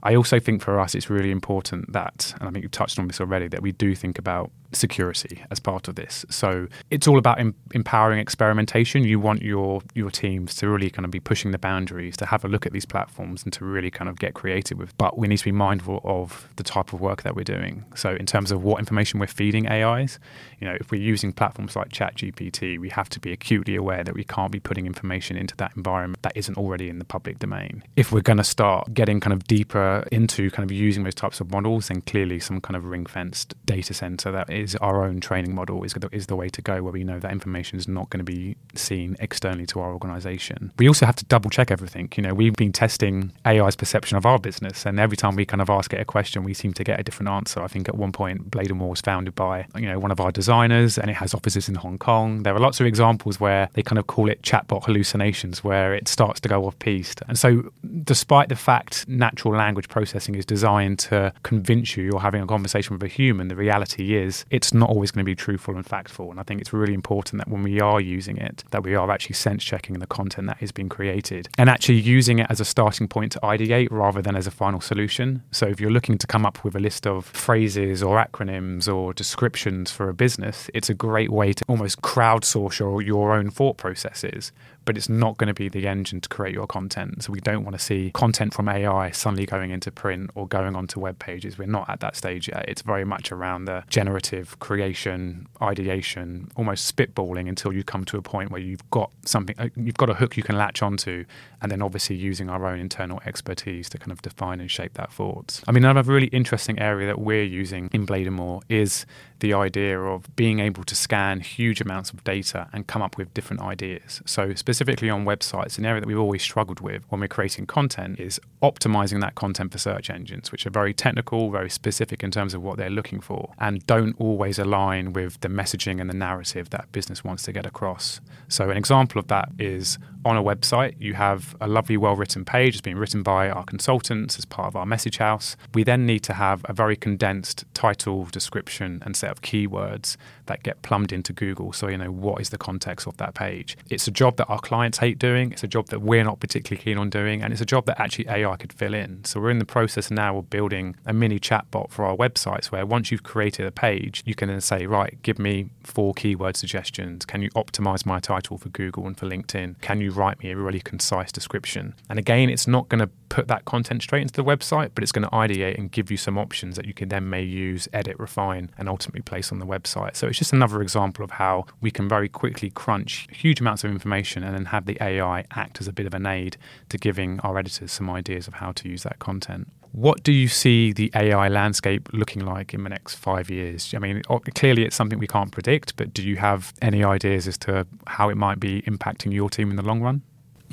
I 0.03 0.15
also 0.15 0.39
think 0.39 0.61
for 0.61 0.79
us 0.79 0.95
it's 0.95 1.09
really 1.09 1.31
important 1.31 1.93
that, 1.93 2.33
and 2.39 2.47
I 2.47 2.51
think 2.51 2.63
you've 2.63 2.71
touched 2.71 2.99
on 2.99 3.07
this 3.07 3.21
already, 3.21 3.47
that 3.49 3.61
we 3.61 3.71
do 3.71 3.95
think 3.95 4.17
about 4.17 4.51
security 4.73 5.43
as 5.51 5.59
part 5.59 5.87
of 5.87 5.95
this. 5.95 6.25
So 6.29 6.67
it's 6.89 7.07
all 7.07 7.17
about 7.17 7.39
em- 7.39 7.55
empowering 7.73 8.19
experimentation. 8.19 9.03
You 9.03 9.19
want 9.19 9.41
your 9.41 9.81
your 9.93 10.09
teams 10.09 10.55
to 10.55 10.69
really 10.69 10.89
kind 10.89 11.05
of 11.05 11.11
be 11.11 11.19
pushing 11.19 11.51
the 11.51 11.57
boundaries, 11.57 12.15
to 12.17 12.25
have 12.25 12.45
a 12.45 12.47
look 12.47 12.65
at 12.65 12.71
these 12.71 12.85
platforms, 12.85 13.43
and 13.43 13.51
to 13.53 13.65
really 13.65 13.91
kind 13.91 14.09
of 14.09 14.19
get 14.19 14.33
creative 14.33 14.77
with. 14.77 14.97
But 14.97 15.17
we 15.17 15.27
need 15.27 15.37
to 15.37 15.43
be 15.43 15.51
mindful 15.51 16.01
of 16.03 16.47
the 16.55 16.63
type 16.63 16.93
of 16.93 17.01
work 17.01 17.23
that 17.23 17.35
we're 17.35 17.43
doing. 17.43 17.85
So 17.95 18.15
in 18.15 18.25
terms 18.25 18.51
of 18.51 18.63
what 18.63 18.79
information 18.79 19.19
we're 19.19 19.27
feeding 19.27 19.67
AIs, 19.69 20.19
you 20.59 20.67
know, 20.67 20.77
if 20.79 20.91
we're 20.91 21.01
using 21.01 21.33
platforms 21.33 21.75
like 21.75 21.89
ChatGPT, 21.89 22.79
we 22.79 22.89
have 22.89 23.09
to 23.09 23.19
be 23.19 23.31
acutely 23.31 23.75
aware 23.75 24.03
that 24.03 24.13
we 24.13 24.23
can't 24.23 24.51
be 24.51 24.59
putting 24.59 24.85
information 24.85 25.37
into 25.37 25.55
that 25.57 25.73
environment 25.75 26.21
that 26.23 26.33
isn't 26.35 26.57
already 26.57 26.89
in 26.89 26.99
the 26.99 27.05
public 27.05 27.39
domain. 27.39 27.83
If 27.95 28.11
we're 28.11 28.21
going 28.21 28.37
to 28.37 28.43
start 28.43 28.93
getting 28.93 29.19
kind 29.19 29.33
of 29.33 29.43
deeper 29.45 29.90
Uh, 29.91 30.03
into 30.09 30.49
kind 30.51 30.63
of 30.63 30.71
using 30.71 31.03
those 31.03 31.15
types 31.15 31.41
of 31.41 31.51
models, 31.51 31.89
then 31.89 31.99
clearly 32.01 32.39
some 32.39 32.61
kind 32.61 32.77
of 32.77 32.85
ring 32.85 33.05
fenced 33.05 33.53
data 33.65 33.93
center 33.93 34.31
that 34.31 34.49
is 34.49 34.75
our 34.77 35.03
own 35.03 35.19
training 35.19 35.53
model 35.53 35.83
is, 35.83 35.93
is 36.13 36.27
the 36.27 36.35
way 36.35 36.47
to 36.47 36.61
go, 36.61 36.81
where 36.81 36.93
we 36.93 37.03
know 37.03 37.19
that 37.19 37.31
information 37.31 37.77
is 37.77 37.89
not 37.89 38.09
going 38.09 38.19
to 38.19 38.23
be 38.23 38.55
seen 38.73 39.17
externally 39.19 39.65
to 39.65 39.81
our 39.81 39.91
organization. 39.91 40.71
We 40.77 40.87
also 40.87 41.05
have 41.05 41.17
to 41.17 41.25
double 41.25 41.49
check 41.49 41.71
everything. 41.71 42.09
You 42.15 42.23
know, 42.23 42.33
we've 42.33 42.55
been 42.55 42.71
testing 42.71 43.33
AI's 43.45 43.75
perception 43.75 44.15
of 44.15 44.25
our 44.25 44.39
business, 44.39 44.85
and 44.85 44.97
every 44.97 45.17
time 45.17 45.35
we 45.35 45.45
kind 45.45 45.61
of 45.61 45.69
ask 45.69 45.91
it 45.93 45.99
a 45.99 46.05
question, 46.05 46.45
we 46.45 46.53
seem 46.53 46.71
to 46.73 46.85
get 46.85 46.97
a 46.97 47.03
different 47.03 47.29
answer. 47.29 47.61
I 47.61 47.67
think 47.67 47.89
at 47.89 47.95
one 47.95 48.13
point, 48.13 48.49
Bladonmore 48.49 48.91
was 48.91 49.01
founded 49.01 49.35
by 49.35 49.65
you 49.75 49.87
know 49.87 49.99
one 49.99 50.11
of 50.11 50.21
our 50.21 50.31
designers, 50.31 50.97
and 50.97 51.09
it 51.09 51.15
has 51.15 51.33
offices 51.33 51.67
in 51.67 51.75
Hong 51.75 51.97
Kong. 51.97 52.43
There 52.43 52.55
are 52.55 52.59
lots 52.59 52.79
of 52.79 52.85
examples 52.85 53.41
where 53.41 53.69
they 53.73 53.83
kind 53.83 53.99
of 53.99 54.07
call 54.07 54.29
it 54.29 54.41
chatbot 54.41 54.85
hallucinations, 54.85 55.65
where 55.65 55.93
it 55.93 56.07
starts 56.07 56.39
to 56.41 56.49
go 56.49 56.65
off 56.65 56.79
piste. 56.79 57.21
And 57.27 57.37
so, 57.37 57.71
despite 58.03 58.47
the 58.47 58.55
fact 58.55 59.05
natural 59.09 59.53
language 59.81 59.89
processing 59.89 60.35
is 60.35 60.45
designed 60.45 60.99
to 60.99 61.33
convince 61.43 61.97
you 61.97 62.03
you're 62.03 62.19
having 62.19 62.41
a 62.41 62.47
conversation 62.47 62.93
with 62.95 63.03
a 63.03 63.07
human, 63.07 63.47
the 63.47 63.55
reality 63.55 64.15
is 64.15 64.45
it's 64.51 64.73
not 64.73 64.89
always 64.89 65.11
going 65.11 65.25
to 65.25 65.29
be 65.29 65.35
truthful 65.35 65.75
and 65.75 65.85
factful. 65.85 66.29
And 66.29 66.39
I 66.39 66.43
think 66.43 66.61
it's 66.61 66.73
really 66.73 66.93
important 66.93 67.39
that 67.39 67.49
when 67.49 67.63
we 67.63 67.81
are 67.81 67.99
using 67.99 68.37
it, 68.37 68.63
that 68.71 68.83
we 68.83 68.95
are 68.95 69.09
actually 69.09 69.35
sense 69.35 69.63
checking 69.63 69.99
the 69.99 70.07
content 70.07 70.47
that 70.47 70.61
is 70.61 70.71
being 70.71 70.89
created 70.89 71.47
and 71.57 71.69
actually 71.69 71.99
using 71.99 72.39
it 72.39 72.47
as 72.49 72.59
a 72.59 72.65
starting 72.65 73.07
point 73.07 73.31
to 73.31 73.39
ideate 73.39 73.87
rather 73.91 74.21
than 74.21 74.35
as 74.35 74.47
a 74.47 74.51
final 74.51 74.81
solution. 74.81 75.41
So 75.51 75.65
if 75.67 75.79
you're 75.79 75.91
looking 75.91 76.17
to 76.19 76.27
come 76.27 76.45
up 76.45 76.63
with 76.63 76.75
a 76.75 76.79
list 76.79 77.07
of 77.07 77.25
phrases 77.25 78.03
or 78.03 78.23
acronyms 78.23 78.93
or 78.93 79.13
descriptions 79.13 79.91
for 79.91 80.09
a 80.09 80.13
business, 80.13 80.69
it's 80.73 80.89
a 80.89 80.93
great 80.93 81.31
way 81.31 81.53
to 81.53 81.63
almost 81.67 82.01
crowdsource 82.01 82.79
your, 82.79 83.01
your 83.01 83.33
own 83.33 83.49
thought 83.49 83.77
processes 83.77 84.51
but 84.85 84.97
it's 84.97 85.09
not 85.09 85.37
going 85.37 85.47
to 85.47 85.53
be 85.53 85.69
the 85.69 85.87
engine 85.87 86.21
to 86.21 86.29
create 86.29 86.53
your 86.53 86.67
content. 86.67 87.23
So 87.23 87.31
we 87.31 87.39
don't 87.39 87.63
want 87.63 87.77
to 87.77 87.83
see 87.83 88.11
content 88.13 88.53
from 88.53 88.67
AI 88.67 89.11
suddenly 89.11 89.45
going 89.45 89.71
into 89.71 89.91
print 89.91 90.31
or 90.35 90.47
going 90.47 90.75
onto 90.75 90.99
web 90.99 91.19
pages. 91.19 91.57
We're 91.57 91.67
not 91.67 91.89
at 91.89 91.99
that 91.99 92.15
stage 92.15 92.47
yet. 92.47 92.65
It's 92.67 92.81
very 92.81 93.05
much 93.05 93.31
around 93.31 93.65
the 93.65 93.83
generative 93.89 94.59
creation, 94.59 95.47
ideation, 95.61 96.49
almost 96.55 96.95
spitballing 96.95 97.47
until 97.47 97.73
you 97.73 97.83
come 97.83 98.05
to 98.05 98.17
a 98.17 98.21
point 98.21 98.51
where 98.51 98.61
you've 98.61 98.87
got 98.89 99.11
something, 99.25 99.55
uh, 99.59 99.69
you've 99.75 99.97
got 99.97 100.09
a 100.09 100.15
hook 100.15 100.37
you 100.37 100.43
can 100.43 100.57
latch 100.57 100.81
onto, 100.81 101.25
and 101.61 101.71
then 101.71 101.81
obviously 101.81 102.15
using 102.15 102.49
our 102.49 102.65
own 102.65 102.79
internal 102.79 103.21
expertise 103.25 103.89
to 103.89 103.97
kind 103.97 104.11
of 104.11 104.21
define 104.21 104.59
and 104.59 104.71
shape 104.71 104.93
that 104.95 105.11
forward. 105.11 105.53
I 105.67 105.71
mean, 105.71 105.85
another 105.85 106.11
really 106.11 106.27
interesting 106.27 106.79
area 106.79 107.07
that 107.07 107.19
we're 107.19 107.43
using 107.43 107.89
in 107.93 108.05
Bladonmore 108.05 108.63
is 108.69 109.05
the 109.41 109.53
idea 109.53 109.99
of 109.99 110.33
being 110.35 110.59
able 110.59 110.83
to 110.85 110.95
scan 110.95 111.41
huge 111.41 111.81
amounts 111.81 112.11
of 112.11 112.23
data 112.23 112.69
and 112.71 112.87
come 112.87 113.01
up 113.01 113.17
with 113.17 113.33
different 113.33 113.61
ideas. 113.61 114.21
So, 114.25 114.53
specifically 114.55 115.09
on 115.09 115.25
websites, 115.25 115.77
an 115.77 115.85
area 115.85 115.99
that 115.99 116.07
we've 116.07 116.17
always 116.17 116.41
struggled 116.41 116.79
with 116.79 117.03
when 117.09 117.19
we're 117.19 117.27
creating 117.27 117.65
content 117.65 118.19
is 118.19 118.39
optimizing 118.63 119.19
that 119.21 119.35
content 119.35 119.71
for 119.71 119.77
search 119.77 120.09
engines, 120.09 120.51
which 120.51 120.65
are 120.65 120.69
very 120.69 120.93
technical, 120.93 121.49
very 121.51 121.69
specific 121.69 122.23
in 122.23 122.31
terms 122.31 122.53
of 122.53 122.61
what 122.61 122.77
they're 122.77 122.89
looking 122.89 123.19
for, 123.19 123.53
and 123.59 123.85
don't 123.87 124.15
always 124.19 124.57
align 124.57 125.13
with 125.13 125.39
the 125.41 125.49
messaging 125.49 125.99
and 125.99 126.09
the 126.09 126.15
narrative 126.15 126.69
that 126.69 126.91
business 126.91 127.23
wants 127.23 127.43
to 127.43 127.51
get 127.51 127.65
across. 127.65 128.21
So, 128.47 128.69
an 128.69 128.77
example 128.77 129.19
of 129.19 129.27
that 129.27 129.49
is 129.59 129.97
on 130.23 130.37
a 130.37 130.43
website, 130.43 130.95
you 130.99 131.15
have 131.15 131.55
a 131.59 131.67
lovely, 131.67 131.97
well 131.97 132.15
written 132.15 132.45
page. 132.45 132.75
It's 132.75 132.81
been 132.81 132.99
written 132.99 133.23
by 133.23 133.49
our 133.49 133.63
consultants 133.63 134.37
as 134.37 134.45
part 134.45 134.67
of 134.67 134.75
our 134.75 134.85
message 134.85 135.17
house. 135.17 135.55
We 135.73 135.83
then 135.83 136.05
need 136.05 136.19
to 136.23 136.33
have 136.33 136.63
a 136.65 136.73
very 136.73 136.95
condensed 136.95 137.65
title, 137.73 138.25
description, 138.25 139.01
and 139.03 139.15
set 139.15 139.30
of 139.31 139.41
keywords 139.41 140.17
that 140.45 140.63
get 140.63 140.81
plumbed 140.81 141.11
into 141.11 141.33
Google. 141.33 141.73
So, 141.73 141.87
you 141.87 141.97
know, 141.97 142.11
what 142.11 142.41
is 142.41 142.49
the 142.49 142.57
context 142.57 143.07
of 143.07 143.17
that 143.17 143.33
page? 143.33 143.77
It's 143.89 144.07
a 144.07 144.11
job 144.11 144.37
that 144.37 144.47
our 144.47 144.59
clients 144.59 144.97
hate 144.97 145.17
doing. 145.17 145.51
It's 145.51 145.63
a 145.63 145.67
job 145.67 145.87
that 145.87 146.01
we're 146.01 146.23
not 146.23 146.39
particularly 146.39 146.83
keen 146.83 146.97
on 146.97 147.09
doing. 147.09 147.41
And 147.41 147.53
it's 147.53 147.61
a 147.61 147.65
job 147.65 147.85
that 147.85 147.99
actually 147.99 148.27
AI 148.27 148.55
could 148.57 148.73
fill 148.73 148.93
in. 148.93 149.23
So, 149.23 149.39
we're 149.39 149.51
in 149.51 149.59
the 149.59 149.65
process 149.65 150.11
now 150.11 150.37
of 150.37 150.49
building 150.49 150.95
a 151.05 151.13
mini 151.13 151.39
chatbot 151.39 151.91
for 151.91 152.05
our 152.05 152.15
websites 152.15 152.65
where 152.65 152.85
once 152.85 153.11
you've 153.11 153.23
created 153.23 153.65
a 153.65 153.71
page, 153.71 154.23
you 154.25 154.35
can 154.35 154.49
then 154.49 154.61
say, 154.61 154.85
right, 154.85 155.21
give 155.21 155.39
me 155.39 155.69
four 155.83 156.13
keyword 156.13 156.55
suggestions. 156.57 157.25
Can 157.25 157.41
you 157.41 157.49
optimize 157.51 158.05
my 158.05 158.19
title 158.19 158.57
for 158.57 158.69
Google 158.69 159.07
and 159.07 159.17
for 159.17 159.27
LinkedIn? 159.27 159.79
Can 159.81 160.01
you 160.01 160.11
write 160.11 160.41
me 160.43 160.51
a 160.51 160.57
really 160.57 160.79
concise 160.79 161.31
description? 161.31 161.93
And 162.09 162.19
again, 162.19 162.49
it's 162.49 162.67
not 162.67 162.89
going 162.89 162.99
to 162.99 163.09
put 163.29 163.47
that 163.47 163.65
content 163.65 164.03
straight 164.03 164.21
into 164.21 164.33
the 164.33 164.43
website, 164.43 164.91
but 164.93 165.03
it's 165.03 165.11
going 165.11 165.23
to 165.23 165.29
ideate 165.29 165.77
and 165.77 165.91
give 165.91 166.11
you 166.11 166.17
some 166.17 166.37
options 166.37 166.75
that 166.75 166.85
you 166.85 166.93
can 166.93 167.09
then 167.09 167.29
may 167.29 167.41
use, 167.41 167.87
edit, 167.93 168.19
refine, 168.19 168.69
and 168.77 168.89
ultimately 168.89 169.20
place 169.21 169.51
on 169.51 169.59
the 169.59 169.65
website. 169.65 170.15
So 170.15 170.27
it's 170.27 170.37
just 170.37 170.53
another 170.53 170.81
example 170.81 171.23
of 171.23 171.31
how 171.31 171.65
we 171.81 171.91
can 171.91 172.07
very 172.07 172.29
quickly 172.29 172.69
crunch 172.69 173.27
huge 173.31 173.61
amounts 173.61 173.83
of 173.83 173.91
information 173.91 174.43
and 174.43 174.55
then 174.55 174.65
have 174.65 174.85
the 174.85 174.97
AI 175.01 175.45
act 175.51 175.81
as 175.81 175.87
a 175.87 175.93
bit 175.93 176.05
of 176.05 176.13
an 176.13 176.25
aid 176.25 176.57
to 176.89 176.97
giving 176.97 177.39
our 177.41 177.57
editors 177.57 177.91
some 177.91 178.09
ideas 178.09 178.47
of 178.47 178.55
how 178.55 178.71
to 178.73 178.89
use 178.89 179.03
that 179.03 179.19
content. 179.19 179.67
What 179.91 180.23
do 180.23 180.31
you 180.31 180.47
see 180.47 180.93
the 180.93 181.11
AI 181.13 181.49
landscape 181.49 182.07
looking 182.13 182.45
like 182.45 182.73
in 182.73 182.83
the 182.83 182.89
next 182.89 183.15
five 183.15 183.49
years? 183.49 183.93
I 183.93 183.99
mean, 183.99 184.21
clearly 184.55 184.85
it's 184.85 184.95
something 184.95 185.19
we 185.19 185.27
can't 185.27 185.51
predict, 185.51 185.97
but 185.97 186.13
do 186.13 186.23
you 186.23 186.37
have 186.37 186.73
any 186.81 187.03
ideas 187.03 187.47
as 187.47 187.57
to 187.59 187.85
how 188.07 188.29
it 188.29 188.35
might 188.35 188.59
be 188.59 188.81
impacting 188.83 189.33
your 189.33 189.49
team 189.49 189.69
in 189.69 189.75
the 189.75 189.83
long 189.83 190.01
run? 190.01 190.21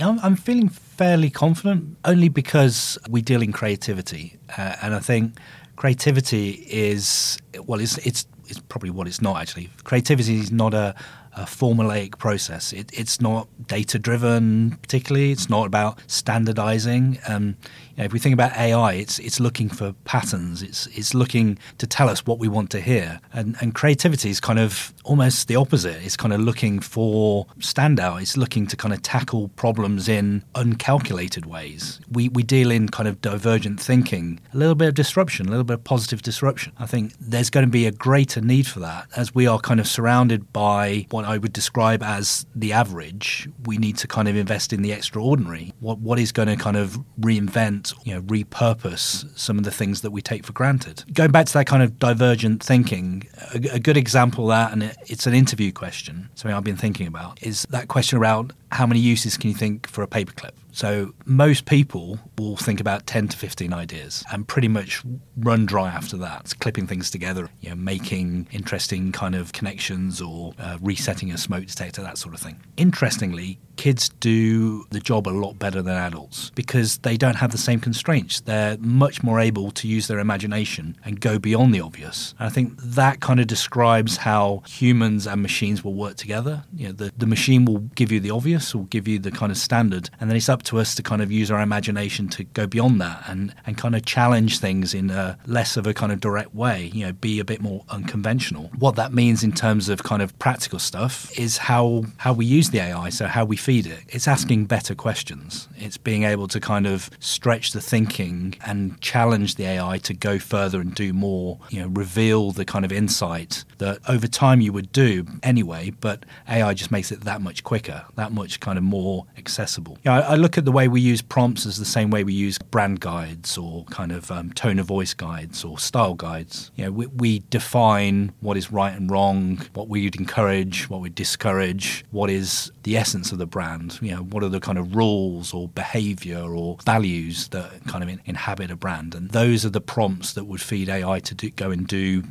I'm 0.00 0.36
feeling 0.36 0.68
fairly 0.68 1.30
confident 1.30 1.96
only 2.04 2.28
because 2.28 2.98
we 3.08 3.20
deal 3.20 3.42
in 3.42 3.52
creativity. 3.52 4.36
Uh, 4.56 4.76
and 4.82 4.94
I 4.94 5.00
think 5.00 5.38
creativity 5.76 6.64
is, 6.68 7.38
well, 7.66 7.80
it's, 7.80 7.98
it's, 7.98 8.26
it's 8.48 8.60
probably 8.60 8.90
what 8.90 9.06
it's 9.06 9.22
not 9.22 9.40
actually. 9.40 9.70
Creativity 9.84 10.38
is 10.38 10.50
not 10.50 10.74
a, 10.74 10.94
a 11.36 11.42
formulaic 11.42 12.18
process. 12.18 12.72
It, 12.72 12.90
it's 12.92 13.20
not 13.20 13.48
data 13.66 13.98
driven, 13.98 14.76
particularly. 14.82 15.32
It's 15.32 15.48
not 15.48 15.66
about 15.66 15.98
standardizing. 16.06 17.18
Um, 17.28 17.56
know, 17.98 18.04
if 18.04 18.12
we 18.12 18.18
think 18.18 18.32
about 18.32 18.56
AI, 18.56 18.94
it's 18.94 19.18
it's 19.18 19.40
looking 19.40 19.68
for 19.68 19.92
patterns. 20.04 20.62
It's 20.62 20.86
it's 20.88 21.14
looking 21.14 21.58
to 21.78 21.86
tell 21.86 22.08
us 22.08 22.24
what 22.26 22.38
we 22.38 22.48
want 22.48 22.70
to 22.70 22.80
hear. 22.80 23.20
And 23.32 23.56
and 23.60 23.74
creativity 23.74 24.30
is 24.30 24.40
kind 24.40 24.58
of 24.58 24.94
almost 25.04 25.48
the 25.48 25.56
opposite. 25.56 26.02
It's 26.02 26.16
kind 26.16 26.32
of 26.32 26.40
looking 26.40 26.80
for 26.80 27.46
standout. 27.58 28.22
It's 28.22 28.36
looking 28.36 28.66
to 28.68 28.76
kind 28.76 28.94
of 28.94 29.02
tackle 29.02 29.48
problems 29.48 30.08
in 30.08 30.44
uncalculated 30.54 31.46
ways. 31.46 32.00
We 32.10 32.28
we 32.28 32.42
deal 32.42 32.70
in 32.70 32.88
kind 32.88 33.08
of 33.08 33.20
divergent 33.20 33.80
thinking, 33.80 34.40
a 34.54 34.56
little 34.56 34.74
bit 34.74 34.88
of 34.88 34.94
disruption, 34.94 35.46
a 35.46 35.50
little 35.50 35.64
bit 35.64 35.74
of 35.74 35.84
positive 35.84 36.22
disruption. 36.22 36.72
I 36.78 36.86
think 36.86 37.12
there's 37.20 37.50
going 37.50 37.66
to 37.66 37.70
be 37.70 37.86
a 37.86 37.92
greater 37.92 38.40
need 38.40 38.66
for 38.66 38.80
that 38.80 39.06
as 39.16 39.34
we 39.34 39.46
are 39.46 39.58
kind 39.58 39.80
of 39.80 39.86
surrounded 39.86 40.52
by 40.52 41.06
what 41.10 41.24
I 41.24 41.38
would 41.38 41.52
describe 41.52 42.02
as 42.02 42.46
the 42.54 42.72
average. 42.72 43.48
We 43.64 43.78
need 43.78 43.96
to 43.98 44.06
kind 44.06 44.28
of 44.28 44.36
invest 44.36 44.72
in 44.72 44.82
the 44.82 44.92
extraordinary. 44.92 45.72
What 45.80 45.98
what 45.98 46.18
is 46.18 46.32
going 46.32 46.48
to 46.48 46.56
kind 46.56 46.76
of 46.76 46.98
reinvent 47.20 47.87
you 48.04 48.14
know, 48.14 48.22
repurpose 48.22 49.26
some 49.38 49.58
of 49.58 49.64
the 49.64 49.70
things 49.70 50.00
that 50.02 50.10
we 50.10 50.22
take 50.22 50.44
for 50.44 50.52
granted. 50.52 51.04
Going 51.12 51.30
back 51.30 51.46
to 51.46 51.52
that 51.54 51.66
kind 51.66 51.82
of 51.82 51.98
divergent 51.98 52.62
thinking, 52.62 53.26
a, 53.54 53.76
a 53.76 53.78
good 53.78 53.96
example 53.96 54.50
of 54.50 54.56
that, 54.56 54.72
and 54.72 54.82
it, 54.82 54.96
it's 55.06 55.26
an 55.26 55.34
interview 55.34 55.72
question, 55.72 56.28
something 56.34 56.54
I've 56.54 56.64
been 56.64 56.76
thinking 56.76 57.06
about, 57.06 57.42
is 57.42 57.64
that 57.70 57.88
question 57.88 58.18
around 58.18 58.52
how 58.72 58.86
many 58.86 59.00
uses 59.00 59.36
can 59.36 59.50
you 59.50 59.56
think 59.56 59.88
for 59.88 60.02
a 60.02 60.06
paperclip? 60.06 60.52
So 60.72 61.14
most 61.24 61.64
people 61.64 62.18
will 62.38 62.56
think 62.56 62.80
about 62.80 63.06
10 63.06 63.28
to 63.28 63.36
15 63.36 63.72
ideas 63.72 64.24
and 64.32 64.46
pretty 64.46 64.68
much 64.68 65.02
run 65.36 65.66
dry 65.66 65.88
after 65.88 66.16
that. 66.18 66.42
It's 66.42 66.54
clipping 66.54 66.86
things 66.86 67.10
together, 67.10 67.48
you 67.60 67.70
know, 67.70 67.76
making 67.76 68.48
interesting 68.52 69.12
kind 69.12 69.34
of 69.34 69.52
connections 69.52 70.20
or 70.20 70.54
uh, 70.58 70.78
resetting 70.80 71.32
a 71.32 71.38
smoke 71.38 71.66
detector, 71.66 72.02
that 72.02 72.18
sort 72.18 72.34
of 72.34 72.40
thing. 72.40 72.60
Interestingly, 72.76 73.58
kids 73.78 74.10
do 74.20 74.84
the 74.90 75.00
job 75.00 75.26
a 75.26 75.30
lot 75.30 75.58
better 75.58 75.80
than 75.80 75.94
adults 75.94 76.50
because 76.50 76.98
they 76.98 77.16
don't 77.16 77.36
have 77.36 77.52
the 77.52 77.58
same 77.58 77.80
constraints. 77.80 78.40
They're 78.40 78.76
much 78.78 79.22
more 79.22 79.40
able 79.40 79.70
to 79.70 79.88
use 79.88 80.08
their 80.08 80.18
imagination 80.18 80.96
and 81.04 81.20
go 81.20 81.38
beyond 81.38 81.72
the 81.72 81.80
obvious. 81.80 82.34
And 82.38 82.46
I 82.46 82.50
think 82.50 82.76
that 82.78 83.20
kind 83.20 83.40
of 83.40 83.46
describes 83.46 84.18
how 84.18 84.62
humans 84.66 85.26
and 85.26 85.40
machines 85.40 85.82
will 85.82 85.94
work 85.94 86.16
together. 86.16 86.64
You 86.74 86.88
know, 86.88 86.92
the, 86.92 87.12
the 87.16 87.26
machine 87.26 87.64
will 87.64 87.78
give 87.78 88.12
you 88.12 88.20
the 88.20 88.30
obvious, 88.30 88.74
will 88.74 88.84
give 88.84 89.06
you 89.08 89.18
the 89.18 89.30
kind 89.30 89.52
of 89.52 89.58
standard, 89.58 90.10
and 90.20 90.28
then 90.28 90.36
it's 90.36 90.48
up 90.48 90.62
to 90.68 90.78
us 90.78 90.94
to 90.94 91.02
kind 91.02 91.22
of 91.22 91.32
use 91.32 91.50
our 91.50 91.60
imagination 91.60 92.28
to 92.28 92.44
go 92.44 92.66
beyond 92.66 93.00
that 93.00 93.24
and, 93.26 93.54
and 93.66 93.76
kind 93.76 93.94
of 93.94 94.04
challenge 94.04 94.58
things 94.58 94.94
in 94.94 95.10
a 95.10 95.38
less 95.46 95.76
of 95.76 95.86
a 95.86 95.94
kind 95.94 96.12
of 96.12 96.20
direct 96.20 96.54
way, 96.54 96.90
you 96.94 97.04
know, 97.04 97.12
be 97.12 97.40
a 97.40 97.44
bit 97.44 97.60
more 97.60 97.84
unconventional. 97.88 98.70
What 98.78 98.94
that 98.96 99.12
means 99.12 99.42
in 99.42 99.52
terms 99.52 99.88
of 99.88 100.02
kind 100.02 100.22
of 100.22 100.38
practical 100.38 100.78
stuff 100.78 101.36
is 101.38 101.58
how 101.58 102.04
how 102.18 102.32
we 102.32 102.44
use 102.46 102.70
the 102.70 102.80
AI, 102.80 103.08
so 103.10 103.26
how 103.26 103.44
we 103.44 103.56
feed 103.56 103.86
it. 103.86 104.00
It's 104.08 104.28
asking 104.28 104.66
better 104.66 104.94
questions. 104.94 105.68
It's 105.76 105.96
being 105.96 106.22
able 106.22 106.48
to 106.48 106.60
kind 106.60 106.86
of 106.86 107.10
stretch 107.18 107.72
the 107.72 107.80
thinking 107.80 108.54
and 108.64 109.00
challenge 109.00 109.56
the 109.56 109.64
AI 109.64 109.98
to 109.98 110.14
go 110.14 110.38
further 110.38 110.80
and 110.80 110.94
do 110.94 111.12
more, 111.12 111.58
you 111.70 111.80
know, 111.80 111.88
reveal 111.88 112.52
the 112.52 112.64
kind 112.64 112.84
of 112.84 112.92
insight 112.92 113.64
that 113.78 113.98
over 114.08 114.26
time 114.26 114.60
you 114.60 114.72
would 114.72 114.92
do 114.92 115.26
anyway, 115.42 115.90
but 116.00 116.24
AI 116.48 116.74
just 116.74 116.90
makes 116.90 117.10
it 117.10 117.22
that 117.22 117.40
much 117.40 117.64
quicker, 117.64 118.04
that 118.16 118.32
much 118.32 118.60
kind 118.60 118.78
of 118.78 118.84
more 118.84 119.26
accessible. 119.36 119.98
You 120.04 120.10
know, 120.10 120.18
I, 120.18 120.20
I 120.20 120.34
look 120.34 120.47
at 120.56 120.64
the 120.64 120.72
way 120.72 120.88
we 120.88 121.00
use 121.00 121.20
prompts 121.20 121.66
as 121.66 121.76
the 121.78 121.84
same 121.84 122.10
way 122.10 122.24
we 122.24 122.32
use 122.32 122.58
brand 122.58 123.00
guides 123.00 123.58
or 123.58 123.84
kind 123.86 124.12
of 124.12 124.30
um, 124.30 124.52
tone 124.52 124.78
of 124.78 124.86
voice 124.86 125.12
guides 125.12 125.64
or 125.64 125.78
style 125.78 126.14
guides. 126.14 126.70
You 126.76 126.86
know, 126.86 126.92
we, 126.92 127.06
we 127.06 127.38
define 127.50 128.32
what 128.40 128.56
is 128.56 128.70
right 128.70 128.94
and 128.94 129.10
wrong, 129.10 129.60
what 129.74 129.88
we'd 129.88 130.16
encourage, 130.16 130.88
what 130.88 131.00
we'd 131.00 131.14
discourage, 131.14 132.04
what 132.10 132.30
is 132.30 132.70
the 132.84 132.96
essence 132.96 133.32
of 133.32 133.38
the 133.38 133.46
brand. 133.46 133.98
You 134.00 134.12
know, 134.12 134.22
what 134.22 134.42
are 134.42 134.48
the 134.48 134.60
kind 134.60 134.78
of 134.78 134.94
rules 134.94 135.52
or 135.52 135.68
behavior 135.68 136.40
or 136.40 136.78
values 136.84 137.48
that 137.48 137.84
kind 137.86 138.02
of 138.02 138.18
inhabit 138.24 138.70
a 138.70 138.76
brand, 138.76 139.14
and 139.14 139.30
those 139.30 139.64
are 139.66 139.70
the 139.70 139.80
prompts 139.80 140.32
that 140.34 140.44
would 140.44 140.60
feed 140.60 140.88
AI 140.88 141.20
to 141.20 141.34
do, 141.34 141.50
go 141.50 141.70
and 141.70 141.86
do 141.86 142.22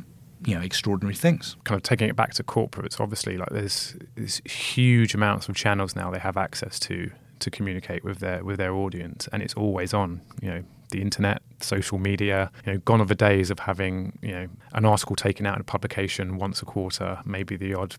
you 0.46 0.54
know 0.54 0.60
extraordinary 0.60 1.14
things. 1.14 1.56
Kind 1.64 1.76
of 1.76 1.82
taking 1.82 2.08
it 2.08 2.16
back 2.16 2.34
to 2.34 2.44
corporates, 2.44 3.00
obviously, 3.00 3.36
like 3.36 3.50
there's, 3.50 3.96
there's 4.14 4.40
huge 4.44 5.14
amounts 5.14 5.48
of 5.48 5.56
channels 5.56 5.94
now 5.94 6.10
they 6.10 6.18
have 6.18 6.36
access 6.36 6.78
to 6.80 7.10
to 7.40 7.50
communicate 7.50 8.04
with 8.04 8.18
their 8.20 8.44
with 8.44 8.58
their 8.58 8.74
audience, 8.74 9.28
and 9.32 9.42
it's 9.42 9.54
always 9.54 9.94
on. 9.94 10.20
You 10.40 10.50
know, 10.50 10.64
the 10.90 11.02
internet, 11.02 11.42
social 11.60 11.98
media. 11.98 12.50
You 12.64 12.72
know, 12.72 12.78
gone 12.78 13.00
are 13.00 13.06
the 13.06 13.14
days 13.14 13.50
of 13.50 13.60
having 13.60 14.18
you 14.22 14.32
know 14.32 14.48
an 14.72 14.84
article 14.84 15.16
taken 15.16 15.46
out 15.46 15.56
in 15.56 15.60
a 15.60 15.64
publication 15.64 16.38
once 16.38 16.62
a 16.62 16.64
quarter, 16.64 17.20
maybe 17.24 17.56
the 17.56 17.74
odd 17.74 17.96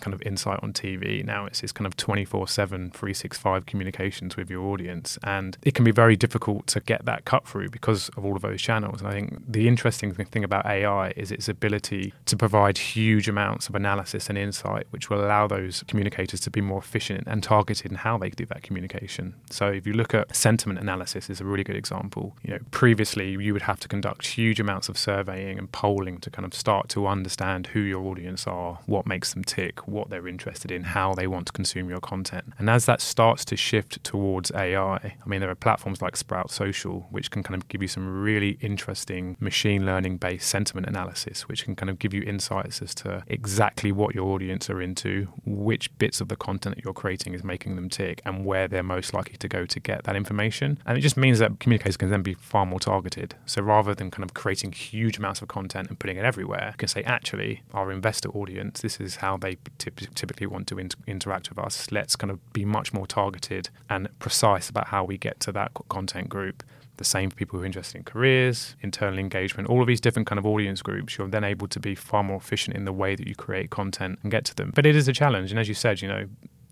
kind 0.00 0.14
of 0.14 0.22
insight 0.22 0.60
on 0.62 0.72
TV. 0.72 1.24
Now 1.24 1.46
it's 1.46 1.60
this 1.60 1.72
kind 1.72 1.86
of 1.86 1.96
24 1.96 2.48
7, 2.48 2.90
365 2.90 3.66
communications 3.66 4.36
with 4.36 4.50
your 4.50 4.64
audience. 4.66 5.18
And 5.22 5.56
it 5.62 5.74
can 5.74 5.84
be 5.84 5.90
very 5.90 6.16
difficult 6.16 6.66
to 6.68 6.80
get 6.80 7.04
that 7.04 7.24
cut 7.24 7.46
through 7.46 7.70
because 7.70 8.08
of 8.10 8.24
all 8.24 8.36
of 8.36 8.42
those 8.42 8.62
channels. 8.62 9.00
And 9.00 9.08
I 9.08 9.12
think 9.12 9.42
the 9.48 9.68
interesting 9.68 10.12
thing 10.12 10.44
about 10.44 10.66
AI 10.66 11.12
is 11.16 11.30
its 11.30 11.48
ability 11.48 12.12
to 12.26 12.36
provide 12.36 12.78
huge 12.78 13.28
amounts 13.28 13.68
of 13.68 13.74
analysis 13.74 14.28
and 14.28 14.38
insight, 14.38 14.86
which 14.90 15.10
will 15.10 15.24
allow 15.24 15.46
those 15.46 15.84
communicators 15.88 16.40
to 16.40 16.50
be 16.50 16.60
more 16.60 16.78
efficient 16.78 17.24
and 17.26 17.42
targeted 17.42 17.90
in 17.90 17.98
how 17.98 18.18
they 18.18 18.30
do 18.30 18.46
that 18.46 18.62
communication. 18.62 19.34
So 19.50 19.68
if 19.68 19.86
you 19.86 19.92
look 19.92 20.14
at 20.14 20.34
sentiment 20.34 20.78
analysis 20.78 21.28
is 21.30 21.40
a 21.40 21.44
really 21.44 21.64
good 21.64 21.76
example. 21.76 22.36
You 22.42 22.54
know, 22.54 22.58
previously 22.70 23.30
you 23.30 23.52
would 23.52 23.62
have 23.62 23.80
to 23.80 23.88
conduct 23.88 24.26
huge 24.26 24.60
amounts 24.60 24.88
of 24.88 24.96
surveying 24.98 25.58
and 25.58 25.70
polling 25.70 26.18
to 26.18 26.30
kind 26.30 26.46
of 26.46 26.54
start 26.54 26.88
to 26.90 27.06
understand 27.06 27.68
who 27.68 27.80
your 27.80 28.04
audience 28.06 28.46
are, 28.46 28.78
what 28.86 29.06
makes 29.06 29.32
them 29.34 29.44
tick, 29.44 29.85
what 29.88 30.10
they're 30.10 30.28
interested 30.28 30.70
in, 30.70 30.82
how 30.82 31.14
they 31.14 31.26
want 31.26 31.46
to 31.46 31.52
consume 31.52 31.88
your 31.88 32.00
content. 32.00 32.52
And 32.58 32.68
as 32.68 32.86
that 32.86 33.00
starts 33.00 33.44
to 33.46 33.56
shift 33.56 34.02
towards 34.04 34.50
AI, 34.52 34.96
I 34.96 35.28
mean, 35.28 35.40
there 35.40 35.50
are 35.50 35.54
platforms 35.54 36.02
like 36.02 36.16
Sprout 36.16 36.50
Social, 36.50 37.06
which 37.10 37.30
can 37.30 37.42
kind 37.42 37.60
of 37.60 37.68
give 37.68 37.82
you 37.82 37.88
some 37.88 38.22
really 38.22 38.58
interesting 38.60 39.36
machine 39.40 39.86
learning 39.86 40.18
based 40.18 40.48
sentiment 40.48 40.86
analysis, 40.86 41.48
which 41.48 41.64
can 41.64 41.76
kind 41.76 41.90
of 41.90 41.98
give 41.98 42.12
you 42.12 42.22
insights 42.22 42.82
as 42.82 42.94
to 42.96 43.22
exactly 43.28 43.92
what 43.92 44.14
your 44.14 44.26
audience 44.28 44.68
are 44.70 44.80
into, 44.80 45.28
which 45.44 45.96
bits 45.98 46.20
of 46.20 46.28
the 46.28 46.36
content 46.36 46.76
that 46.76 46.84
you're 46.84 46.94
creating 46.94 47.34
is 47.34 47.44
making 47.44 47.76
them 47.76 47.88
tick, 47.88 48.20
and 48.24 48.44
where 48.44 48.68
they're 48.68 48.82
most 48.82 49.14
likely 49.14 49.36
to 49.36 49.48
go 49.48 49.66
to 49.66 49.80
get 49.80 50.04
that 50.04 50.16
information. 50.16 50.78
And 50.86 50.98
it 50.98 51.00
just 51.00 51.16
means 51.16 51.38
that 51.38 51.60
communicators 51.60 51.96
can 51.96 52.10
then 52.10 52.22
be 52.22 52.34
far 52.34 52.66
more 52.66 52.80
targeted. 52.80 53.34
So 53.46 53.62
rather 53.62 53.94
than 53.94 54.10
kind 54.10 54.24
of 54.24 54.34
creating 54.34 54.72
huge 54.72 55.18
amounts 55.18 55.42
of 55.42 55.48
content 55.48 55.88
and 55.88 55.98
putting 55.98 56.16
it 56.16 56.24
everywhere, 56.24 56.70
you 56.72 56.78
can 56.78 56.88
say, 56.88 57.02
actually, 57.04 57.62
our 57.72 57.90
investor 57.90 58.28
audience, 58.30 58.80
this 58.80 59.00
is 59.00 59.16
how 59.16 59.36
they 59.36 59.56
typically 59.78 60.46
want 60.46 60.66
to 60.68 60.78
inter- 60.78 60.98
interact 61.06 61.48
with 61.48 61.58
us. 61.58 61.90
Let's 61.90 62.16
kind 62.16 62.30
of 62.30 62.52
be 62.52 62.64
much 62.64 62.92
more 62.92 63.06
targeted 63.06 63.70
and 63.88 64.08
precise 64.18 64.68
about 64.68 64.88
how 64.88 65.04
we 65.04 65.18
get 65.18 65.40
to 65.40 65.52
that 65.52 65.72
content 65.88 66.28
group 66.28 66.62
the 66.96 67.04
same 67.04 67.30
for 67.30 67.36
people 67.36 67.58
who 67.58 67.62
are 67.62 67.66
interested 67.66 67.98
in 67.98 68.04
careers, 68.04 68.76
internal 68.82 69.18
engagement, 69.18 69.68
all 69.68 69.80
of 69.80 69.86
these 69.86 70.00
different 70.00 70.26
kind 70.26 70.38
of 70.38 70.46
audience 70.46 70.82
groups, 70.82 71.18
you're 71.18 71.28
then 71.28 71.44
able 71.44 71.68
to 71.68 71.80
be 71.80 71.94
far 71.94 72.22
more 72.22 72.36
efficient 72.36 72.76
in 72.76 72.84
the 72.84 72.92
way 72.92 73.14
that 73.14 73.26
you 73.26 73.34
create 73.34 73.70
content 73.70 74.18
and 74.22 74.30
get 74.30 74.44
to 74.46 74.54
them. 74.54 74.72
But 74.74 74.86
it 74.86 74.96
is 74.96 75.08
a 75.08 75.12
challenge. 75.12 75.50
And 75.50 75.60
as 75.60 75.68
you 75.68 75.74
said, 75.74 76.02
you 76.02 76.08
know, 76.08 76.26